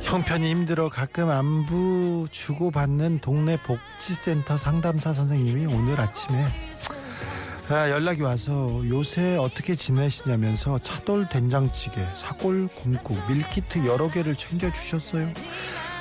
형편이 0.09 0.49
힘들어 0.49 0.89
가끔 0.89 1.29
안부 1.29 2.29
주고받는 2.31 3.19
동네 3.19 3.57
복지센터 3.57 4.57
상담사 4.57 5.13
선생님이 5.13 5.67
오늘 5.67 6.01
아침에 6.01 6.47
아, 7.69 7.91
연락이 7.91 8.23
와서 8.23 8.81
요새 8.89 9.37
어떻게 9.37 9.75
지내시냐면서 9.75 10.79
차돌 10.79 11.29
된장찌개, 11.29 12.03
사골 12.15 12.69
곰국, 12.69 13.19
밀키트 13.29 13.85
여러 13.85 14.09
개를 14.09 14.35
챙겨주셨어요. 14.35 15.31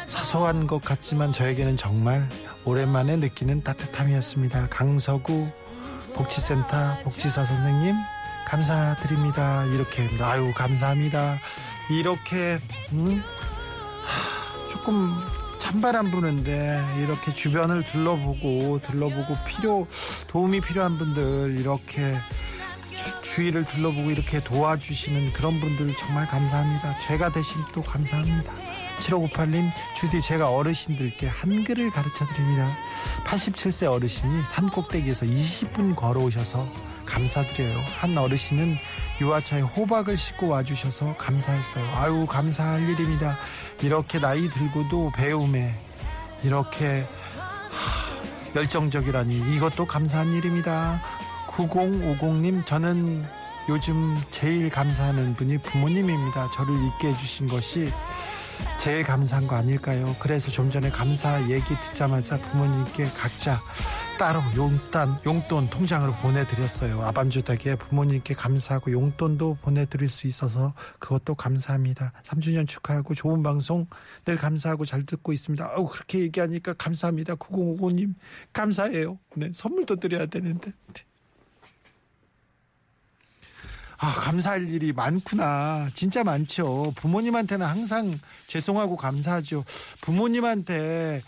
사소한 0.07 0.66
것 0.66 0.81
같지만 0.81 1.31
저에게는 1.31 1.77
정말 1.77 2.27
오랜만에 2.64 3.16
느끼는 3.16 3.62
따뜻함이었습니다. 3.62 4.68
강서구 4.71 5.51
복지센터 6.14 7.03
복지사 7.05 7.44
선생님 7.44 7.94
감사드립니다. 8.47 9.66
이렇게 9.66 10.09
아유 10.23 10.51
감사합니다. 10.55 11.37
이렇게 11.90 12.59
음? 12.92 13.23
하, 14.68 14.70
조금 14.70 15.14
찬바람 15.59 16.11
부는데 16.11 16.81
이렇게 16.98 17.33
주변을 17.33 17.85
둘러보고 17.85 18.81
둘러보고 18.81 19.37
필요 19.46 19.87
도움이 20.28 20.61
필요한 20.61 20.96
분들 20.96 21.57
이렇게 21.59 22.14
주, 22.94 23.20
주위를 23.22 23.64
둘러보고 23.64 24.11
이렇게 24.11 24.42
도와주시는 24.42 25.33
그런 25.33 25.59
분들 25.61 25.94
정말 25.96 26.26
감사합니다. 26.26 26.98
제가 27.00 27.31
대신 27.31 27.61
또 27.74 27.83
감사합니다. 27.83 28.52
7598님, 28.98 29.70
주디 29.94 30.20
제가 30.20 30.50
어르신들께 30.50 31.28
한글을 31.28 31.90
가르쳐 31.90 32.26
드립니다. 32.26 32.68
87세 33.24 33.90
어르신이 33.90 34.42
산 34.44 34.68
꼭대기에서 34.70 35.26
20분 35.26 35.94
걸어오셔서 35.94 36.66
감사드려요. 37.09 37.83
한 37.99 38.16
어르신은 38.16 38.77
유아차에 39.21 39.62
호박을 39.62 40.16
싣고 40.16 40.49
와주셔서 40.49 41.16
감사했어요. 41.16 41.85
아유, 41.97 42.27
감사할 42.27 42.88
일입니다. 42.88 43.37
이렇게 43.83 44.18
나이 44.18 44.49
들고도 44.49 45.12
배움에 45.16 45.75
이렇게 46.44 47.07
하, 47.73 48.59
열정적이라니 48.61 49.57
이것도 49.57 49.87
감사한 49.87 50.33
일입니다. 50.33 51.01
9050님, 51.49 52.64
저는 52.64 53.27
요즘 53.68 54.16
제일 54.31 54.71
감사하는 54.71 55.35
분이 55.35 55.59
부모님입니다. 55.59 56.51
저를 56.51 56.75
있게 56.87 57.09
해주신 57.09 57.49
것이 57.49 57.92
제일 58.79 59.05
감사한 59.05 59.47
거 59.47 59.57
아닐까요? 59.57 60.14
그래서 60.18 60.51
좀 60.51 60.71
전에 60.71 60.90
감사 60.90 61.40
얘기 61.49 61.77
듣자마자 61.83 62.38
부모님께 62.38 63.05
각자 63.16 63.61
따로 64.18 64.42
용돈, 64.57 65.16
용돈 65.24 65.70
통장으로 65.70 66.12
보내드렸어요. 66.14 67.02
아밤주 67.02 67.42
댁에 67.42 67.76
부모님께 67.76 68.35
감사하고 68.35 68.90
용돈도 68.90 69.59
보내드릴 69.62 70.09
수 70.09 70.26
있어서 70.26 70.74
그것도 70.98 71.37
감사합니다. 71.37 72.12
3주년 72.24 72.66
축하하고 72.66 73.14
좋은 73.14 73.44
방송 73.44 73.87
늘 74.24 74.37
감사하고 74.37 74.85
잘 74.87 75.07
듣고 75.07 75.33
있습니다. 75.33 75.72
아우, 75.72 75.87
그렇게 75.87 76.18
얘기하니까 76.18 76.72
감사합니다. 76.72 77.37
9055님, 77.37 78.14
감사해요. 78.52 79.20
네, 79.37 79.52
선물도 79.54 79.96
드려야 79.96 80.26
되는데. 80.26 80.72
네. 80.92 81.04
아, 83.98 84.12
감사할 84.12 84.68
일이 84.68 84.92
많구나. 84.92 85.90
진짜 85.94 86.24
많죠. 86.24 86.92
부모님한테는 86.96 87.64
항상 87.64 88.18
죄송하고 88.48 88.96
감사하죠. 88.96 89.64
부모님한테 90.00 91.22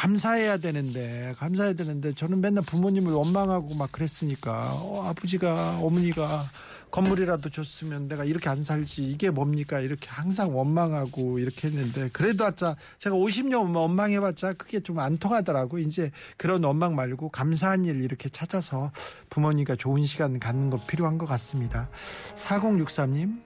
감사해야 0.00 0.56
되는데, 0.56 1.34
감사해야 1.38 1.74
되는데, 1.74 2.14
저는 2.14 2.40
맨날 2.40 2.64
부모님을 2.64 3.12
원망하고 3.12 3.74
막 3.74 3.92
그랬으니까, 3.92 4.72
어, 4.74 5.04
아버지가, 5.06 5.78
어머니가 5.80 6.50
건물이라도 6.90 7.48
줬으면 7.48 8.06
내가 8.08 8.24
이렇게 8.24 8.48
안 8.50 8.62
살지, 8.64 9.02
이게 9.04 9.30
뭡니까? 9.30 9.80
이렇게 9.80 10.08
항상 10.08 10.54
원망하고 10.56 11.38
이렇게 11.38 11.68
했는데, 11.68 12.08
그래도 12.12 12.44
아짜 12.44 12.76
제가 12.98 13.16
50년 13.16 13.74
원망해봤자 13.74 14.54
그게 14.54 14.80
좀 14.80 14.98
안 14.98 15.16
통하더라고. 15.16 15.78
이제 15.78 16.10
그런 16.36 16.62
원망 16.64 16.94
말고 16.94 17.30
감사한 17.30 17.84
일 17.86 18.02
이렇게 18.02 18.28
찾아서 18.28 18.92
부모님과 19.30 19.76
좋은 19.76 20.04
시간 20.04 20.38
갖는 20.38 20.70
거 20.70 20.78
필요한 20.86 21.16
것 21.18 21.26
같습니다. 21.26 21.88
4063님, 22.34 23.40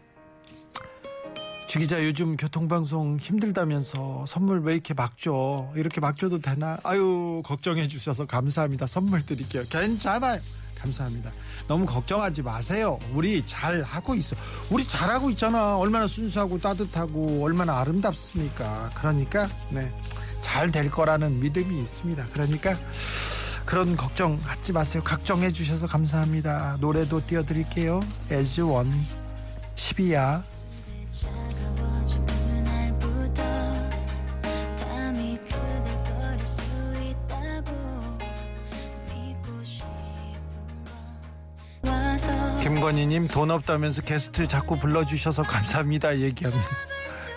주 1.67 1.81
기자 1.81 2.05
요즘 2.05 2.37
교통방송 2.37 3.19
힘들다면서 3.21 4.25
선물 4.27 4.61
왜 4.61 4.75
이렇게 4.75 4.95
막 4.95 5.19
줘? 5.19 5.69
이렇게 5.75 6.01
막 6.01 6.17
줘도 6.17 6.39
되나? 6.41 6.79
아유, 6.85 7.43
걱정해 7.45 7.89
주셔서 7.89 8.25
감사합니다. 8.27 8.87
선물 8.87 9.27
드릴게요. 9.27 9.65
괜찮아요. 9.69 10.41
감사합니다. 10.79 11.33
너무 11.67 11.85
걱정하지 11.85 12.43
마세요. 12.43 12.99
우리 13.13 13.45
잘 13.47 13.83
하고 13.83 14.15
있어. 14.15 14.37
우리 14.71 14.87
잘하고 14.87 15.31
있잖아. 15.31 15.77
얼마나 15.77 16.07
순수하고 16.07 16.61
따뜻하고 16.61 17.43
얼마나 17.43 17.81
아름답습니까? 17.81 18.91
그러니까, 18.95 19.49
네. 19.71 19.93
잘 20.43 20.71
될 20.71 20.89
거라는 20.91 21.41
믿음이 21.41 21.81
있습니다. 21.83 22.29
그러니까, 22.33 22.79
그런 23.65 23.97
걱정 23.97 24.39
하지 24.45 24.73
마세요. 24.73 25.03
걱정해 25.05 25.51
주셔서 25.51 25.89
감사합니다. 25.89 26.77
노래도 26.81 27.27
띄워 27.27 27.43
드릴게요. 27.43 28.01
As 28.31 28.61
One 28.61 28.93
12야. 29.75 30.45
차가워져 30.45 30.56
김건희님 42.62 43.29
돈 43.29 43.53
없다면서 43.53 44.03
게스트 44.03 44.49
자꾸 44.49 44.77
불러주셔서 44.77 45.45
감사합니다 45.45 46.19
얘기합니다. 46.19 46.67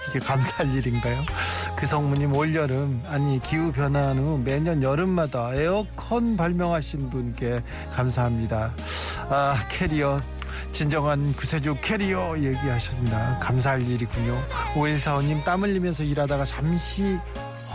이게 0.10 0.17
감사할 0.17 0.73
일인가요? 0.73 1.15
그 1.78 1.86
성무님 1.86 2.36
올여름 2.36 3.04
아니 3.08 3.39
기후변화 3.39 4.13
후 4.13 4.39
매년 4.43 4.82
여름마다 4.82 5.54
에어컨 5.54 6.36
발명하신 6.36 7.12
분께 7.12 7.62
감사합니다. 7.93 8.73
아 9.30 9.67
캐리어 9.69 10.19
진정한 10.71 11.34
구세주 11.34 11.77
캐리어 11.82 12.36
얘기하셨습니다. 12.38 13.39
감사할 13.39 13.82
일이군요. 13.88 14.38
오일사원님 14.75 15.43
땀 15.43 15.63
흘리면서 15.63 16.03
일하다가 16.03 16.45
잠시 16.45 17.17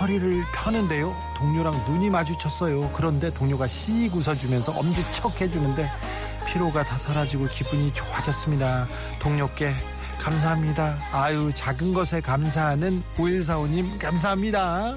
허리를 0.00 0.42
펴는데요. 0.54 1.14
동료랑 1.37 1.85
눈이 1.88 2.11
마주쳤어요. 2.11 2.90
그런데 2.94 3.33
동료가 3.33 3.66
씩 3.66 4.14
웃어주면서 4.14 4.72
엄지척 4.72 5.40
해주는데 5.40 5.88
피로가 6.48 6.85
다 6.85 6.98
사라지고 6.98 7.46
기분이 7.48 7.92
좋아졌습니다. 7.92 8.87
동료께 9.20 9.72
감사합니다. 10.20 10.96
아유 11.12 11.52
작은 11.54 11.92
것에 11.92 12.20
감사하는 12.20 13.02
5145님 13.16 13.98
감사합니다. 13.98 14.96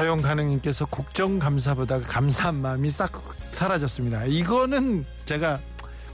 사용 0.00 0.22
가능님께서 0.22 0.86
국정감사보다 0.86 2.00
감사한 2.00 2.54
마음이 2.54 2.88
싹 2.88 3.12
사라졌습니다. 3.52 4.24
이거는 4.24 5.04
제가 5.26 5.60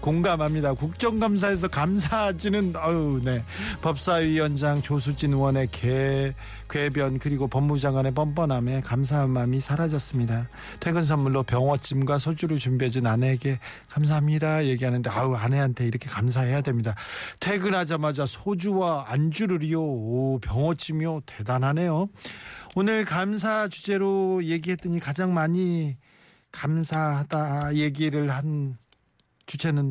공감합니다. 0.00 0.74
국정감사에서 0.74 1.68
감사하지는 1.68 2.74
어우 2.76 3.20
네 3.24 3.42
법사위원장 3.82 4.82
조수진 4.82 5.32
의원의 5.32 5.68
개 5.72 6.32
궤변 6.68 7.18
그리고 7.18 7.46
법무장관의 7.48 8.12
뻔뻔함에 8.12 8.80
감사한 8.82 9.30
마음이 9.30 9.60
사라졌습니다. 9.60 10.48
퇴근 10.80 11.02
선물로 11.02 11.42
병어찜과 11.44 12.18
소주를 12.18 12.58
준비해준 12.58 13.06
아내에게 13.06 13.58
감사합니다 13.88 14.66
얘기하는데 14.66 15.08
아우 15.10 15.34
아내한테 15.34 15.86
이렇게 15.86 16.08
감사해야 16.08 16.60
됩니다. 16.60 16.94
퇴근하자마자 17.40 18.26
소주와 18.26 19.06
안주를요 19.08 19.80
오 19.80 20.38
병어찜이요 20.40 21.22
대단하네요. 21.26 22.08
오늘 22.74 23.04
감사 23.04 23.68
주제로 23.68 24.44
얘기했더니 24.44 25.00
가장 25.00 25.32
많이 25.32 25.96
감사하다 26.52 27.74
얘기를 27.74 28.30
한 28.30 28.76
주체는 29.46 29.90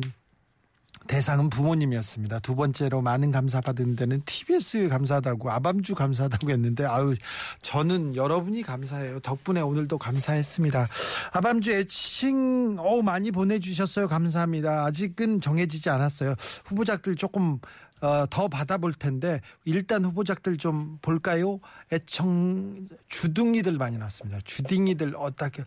대상은 1.06 1.50
부모님이었습니다. 1.50 2.40
두 2.40 2.56
번째로 2.56 3.00
많은 3.00 3.30
감사 3.30 3.60
받은 3.60 3.96
데는 3.96 4.22
TBS 4.24 4.88
감사하다고 4.88 5.50
아밤주 5.50 5.94
감사하다고 5.94 6.50
했는데 6.50 6.84
아유 6.84 7.14
저는 7.62 8.16
여러분이 8.16 8.62
감사해요. 8.62 9.20
덕분에 9.20 9.60
오늘도 9.60 9.98
감사했습니다. 9.98 10.88
아밤주 11.32 11.72
애칭 11.72 12.76
어 12.78 13.02
많이 13.02 13.30
보내주셨어요. 13.30 14.08
감사합니다. 14.08 14.84
아직은 14.86 15.40
정해지지 15.40 15.90
않았어요. 15.90 16.34
후보작들 16.64 17.14
조금 17.16 17.60
어, 18.02 18.26
더 18.28 18.48
받아볼 18.48 18.92
텐데 18.92 19.40
일단 19.64 20.04
후보작들 20.04 20.58
좀 20.58 20.98
볼까요? 21.00 21.60
애청 21.92 22.88
주둥이들 23.08 23.72
많이 23.78 23.96
나왔습니다. 23.96 24.38
주딩이들 24.44 25.14
어떻게 25.16 25.62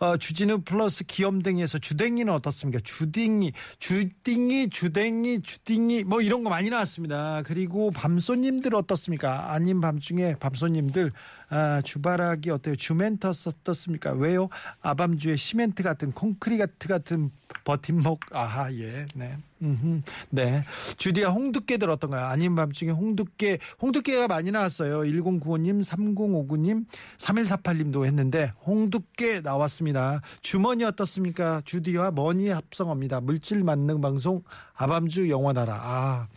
어, 0.00 0.16
주진우 0.16 0.62
플러스 0.64 1.04
기염댕이에서 1.04 1.78
주댕이는 1.78 2.32
어떻습니까? 2.32 2.80
주딩이, 2.84 3.52
주딩이, 3.78 4.70
주댕이, 4.70 5.42
주딩이 5.42 6.04
뭐 6.04 6.20
이런 6.20 6.44
거 6.44 6.50
많이 6.50 6.70
나왔습니다. 6.70 7.42
그리고 7.44 7.90
밤손님들 7.90 8.74
어떻습니까? 8.74 9.52
아닌 9.52 9.80
밤중에 9.80 10.36
밤손님들 10.36 11.12
아, 11.50 11.80
주바라기 11.82 12.50
어때요? 12.50 12.76
주멘터스 12.76 13.48
어떻습니까? 13.48 14.12
왜요? 14.12 14.48
아밤주의 14.82 15.36
시멘트 15.36 15.82
같은 15.82 16.12
콘크리트 16.12 16.88
같은 16.88 17.30
버팀목 17.64 18.20
아하 18.32 18.72
예 18.74 19.06
네. 19.14 19.36
음흠, 19.62 20.02
네. 20.30 20.62
주디아 20.96 21.30
홍두깨들 21.30 21.90
어떤가요? 21.90 22.26
아닌 22.26 22.54
밤중에 22.54 22.92
홍두깨, 22.92 23.58
홍두깨가 23.82 24.28
많이 24.28 24.52
나왔어요. 24.52 25.00
1095님, 25.00 25.84
3059님, 25.84 26.86
3148님도 27.18 28.06
했는데, 28.06 28.52
홍두깨 28.64 29.40
나왔습니다. 29.40 30.20
주머니 30.42 30.84
어떻습니까? 30.84 31.60
주디와 31.64 32.12
머니 32.12 32.50
합성어입니다. 32.50 33.20
물질 33.20 33.64
만능 33.64 34.00
방송, 34.00 34.42
아밤주 34.76 35.28
영원하라. 35.28 35.74
아. 35.74 36.28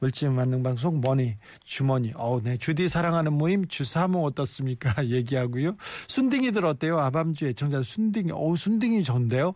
물질 0.00 0.30
만능 0.30 0.62
방송 0.62 1.00
머니 1.00 1.36
주머니 1.62 2.12
어우 2.16 2.42
네 2.42 2.56
주디 2.56 2.88
사랑하는 2.88 3.32
모임 3.32 3.68
주사모 3.68 4.24
어떻습니까 4.24 4.94
얘기하고요 5.06 5.76
순딩이들 6.08 6.64
어때요 6.64 6.98
아밤주 6.98 7.46
애청자 7.46 7.82
순딩이 7.82 8.32
어우 8.32 8.56
순딩이 8.56 9.04
좋은데요 9.04 9.52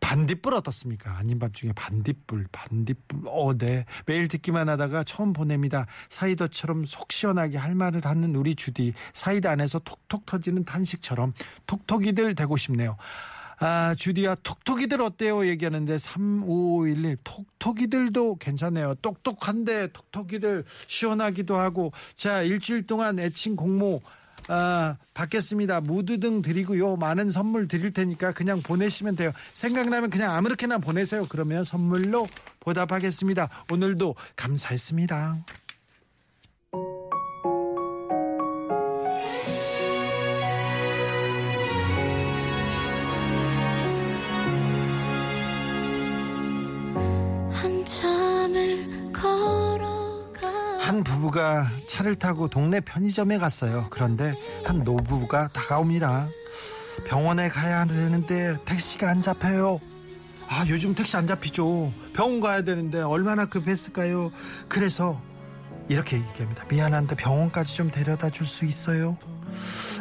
반딧불 0.00 0.54
어떻습니까? 0.54 1.18
아닌 1.18 1.38
밤중에 1.38 1.72
반딧불, 1.72 2.46
반딧불. 2.50 3.20
어, 3.26 3.52
네. 3.58 3.84
매일 4.06 4.26
듣기만 4.28 4.68
하다가 4.70 5.04
처음 5.04 5.34
보냅니다. 5.34 5.84
사이다처럼 6.08 6.86
속 6.86 7.12
시원하게 7.12 7.58
할 7.58 7.74
말을 7.74 8.06
하는 8.06 8.34
우리 8.34 8.54
주디. 8.54 8.94
사이다 9.12 9.50
안에서 9.50 9.80
톡톡 9.80 10.24
터지는 10.24 10.64
탄산처럼 10.64 11.34
톡톡이들 11.66 12.36
되고 12.36 12.56
싶네요. 12.56 12.96
아, 13.60 13.94
주디야, 13.96 14.36
톡톡이들 14.36 15.02
어때요? 15.02 15.46
얘기하는데 15.46 15.98
3511 15.98 17.16
톡톡이들도 17.24 18.36
괜찮네요. 18.36 18.94
똑똑한데 19.02 19.88
톡톡이들 19.88 20.64
시원하기도 20.86 21.56
하고. 21.56 21.92
자, 22.14 22.42
일주일 22.42 22.86
동안 22.86 23.18
애칭 23.18 23.56
공모 23.56 24.00
아, 24.48 24.96
받겠습니다. 25.12 25.80
무드 25.80 26.20
등 26.20 26.40
드리고요. 26.40 26.96
많은 26.96 27.30
선물 27.30 27.68
드릴 27.68 27.92
테니까 27.92 28.32
그냥 28.32 28.62
보내시면 28.62 29.16
돼요. 29.16 29.32
생각나면 29.54 30.08
그냥 30.08 30.34
아무렇게나 30.34 30.78
보내세요. 30.78 31.26
그러면 31.28 31.64
선물로 31.64 32.26
보답하겠습니다. 32.60 33.48
오늘도 33.70 34.14
감사했습니다. 34.36 35.36
부부가 51.28 51.70
차를 51.86 52.16
타고 52.16 52.48
동네 52.48 52.80
편의점에 52.80 53.38
갔어요. 53.38 53.86
그런데 53.90 54.34
한 54.64 54.80
노부부가 54.80 55.48
다가옵니다. 55.48 56.28
병원에 57.06 57.48
가야 57.48 57.84
되는데 57.84 58.56
택시가 58.64 59.10
안 59.10 59.20
잡혀요. 59.20 59.78
아, 60.48 60.64
요즘 60.68 60.94
택시 60.94 61.16
안 61.16 61.26
잡히죠. 61.26 61.92
병원 62.14 62.40
가야 62.40 62.62
되는데 62.62 63.00
얼마나 63.02 63.46
급했을까요? 63.46 64.32
그래서 64.68 65.20
이렇게 65.88 66.16
얘기합니다. 66.16 66.64
미안한데 66.68 67.16
병원까지 67.16 67.76
좀 67.76 67.90
데려다 67.90 68.30
줄 68.30 68.46
수 68.46 68.64
있어요? 68.64 69.16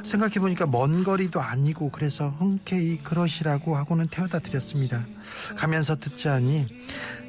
생각해보니까 0.08 0.65
먼 0.65 1.04
거리도 1.04 1.41
아니고 1.41 1.91
그래서 1.91 2.30
흔쾌히 2.30 2.98
그러시라고 3.04 3.76
하고는 3.76 4.08
태워다 4.08 4.39
드렸습니다. 4.39 5.06
가면서 5.58 5.98
듣자니 5.98 6.65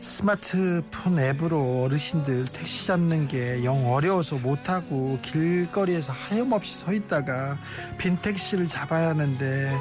스마트폰 0.01 1.19
앱으로 1.19 1.83
어르신들 1.83 2.47
택시 2.47 2.87
잡는 2.87 3.27
게 3.29 3.65
영 3.65 3.93
어려워서 3.93 4.37
못하고 4.37 5.19
길거리에서 5.23 6.13
하염없이 6.13 6.77
서 6.77 6.93
있다가 6.93 7.59
빈 7.99 8.17
택시를 8.19 8.69
잡아야 8.69 9.09
하는데 9.09 9.73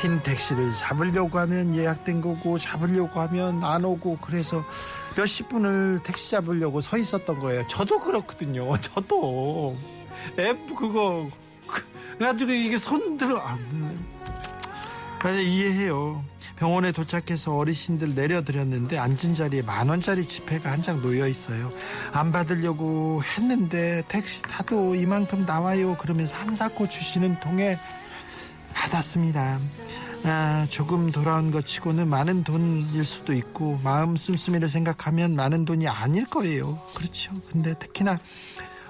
빈 0.00 0.22
택시를 0.22 0.74
잡으려고 0.74 1.38
하면 1.40 1.74
예약된 1.74 2.22
거고 2.22 2.58
잡으려고 2.58 3.20
하면 3.20 3.62
안 3.62 3.84
오고 3.84 4.18
그래서 4.22 4.64
몇십 5.16 5.48
분을 5.50 6.00
택시 6.02 6.30
잡으려고 6.30 6.80
서 6.80 6.96
있었던 6.96 7.38
거예요. 7.40 7.66
저도 7.66 7.98
그렇거든요. 8.00 8.76
저도 8.80 9.76
앱 10.38 10.74
그거 10.74 11.28
그래가지고 12.18 12.52
이게 12.52 12.78
손들어 12.78 13.38
아, 13.38 13.58
맞아 15.22 15.38
이해해요. 15.40 16.24
병원에 16.56 16.90
도착해서 16.90 17.54
어르신들 17.54 18.14
내려드렸는데 18.14 18.96
앉은 18.96 19.34
자리에 19.34 19.60
만 19.62 19.88
원짜리 19.90 20.26
지폐가 20.26 20.70
한 20.72 20.80
장 20.80 21.02
놓여 21.02 21.26
있어요. 21.28 21.70
안 22.12 22.32
받으려고 22.32 23.22
했는데 23.22 24.02
택시 24.08 24.40
타도 24.42 24.94
이만큼 24.94 25.44
나와요. 25.44 25.96
그러면서 25.98 26.34
한사코 26.36 26.88
주시는 26.88 27.40
통에 27.40 27.76
받았습니다. 28.72 29.58
아, 30.24 30.66
조금 30.70 31.12
돌아온 31.12 31.50
것 31.50 31.66
치고는 31.66 32.08
많은 32.08 32.42
돈일 32.44 33.04
수도 33.04 33.32
있고 33.34 33.78
마음 33.84 34.16
씀씀이를 34.16 34.68
생각하면 34.68 35.36
많은 35.36 35.64
돈이 35.66 35.86
아닐 35.88 36.24
거예요. 36.24 36.78
그렇죠. 36.94 37.32
근데 37.52 37.74
특히나 37.78 38.18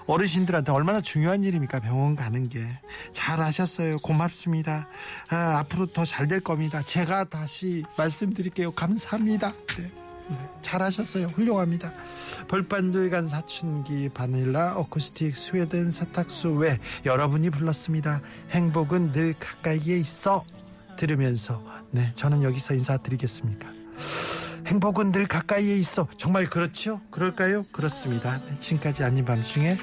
어르신들한테 0.06 0.70
얼마나 0.72 1.00
중요한 1.00 1.42
일입니까? 1.44 1.80
병원 1.80 2.14
가는 2.16 2.48
게. 2.48 2.64
잘하셨어요. 3.12 3.98
고맙습니다. 3.98 4.88
아, 5.30 5.58
앞으로 5.58 5.86
더 5.86 6.04
잘 6.04 6.28
될 6.28 6.40
겁니다. 6.40 6.82
제가 6.82 7.24
다시 7.24 7.82
말씀드릴게요. 7.98 8.70
감사합니다. 8.72 9.52
네. 9.78 9.90
네, 10.28 10.36
잘하셨어요. 10.62 11.28
훌륭합니다. 11.28 11.92
벌반들간 12.48 13.28
사춘기 13.28 14.08
바닐라 14.08 14.74
어쿠스틱 14.76 15.36
스웨덴 15.36 15.92
세탁소 15.92 16.50
외 16.54 16.78
여러분이 17.04 17.50
불렀습니다. 17.50 18.20
행복은 18.50 19.12
늘 19.12 19.34
가까이에 19.38 19.96
있어. 19.98 20.44
들으면서. 20.96 21.62
네. 21.92 22.10
저는 22.16 22.42
여기서 22.42 22.74
인사드리겠습니다. 22.74 23.68
행복은 24.66 25.12
늘 25.12 25.26
가까이에 25.26 25.76
있어 25.76 26.08
정말 26.16 26.46
그렇죠? 26.46 27.00
그럴까요? 27.10 27.62
그렇습니다. 27.72 28.40
네, 28.46 28.58
지금까지 28.58 29.04
아닌 29.04 29.24
밤중에 29.24 29.76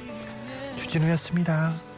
주진우였습니다. 0.76 1.93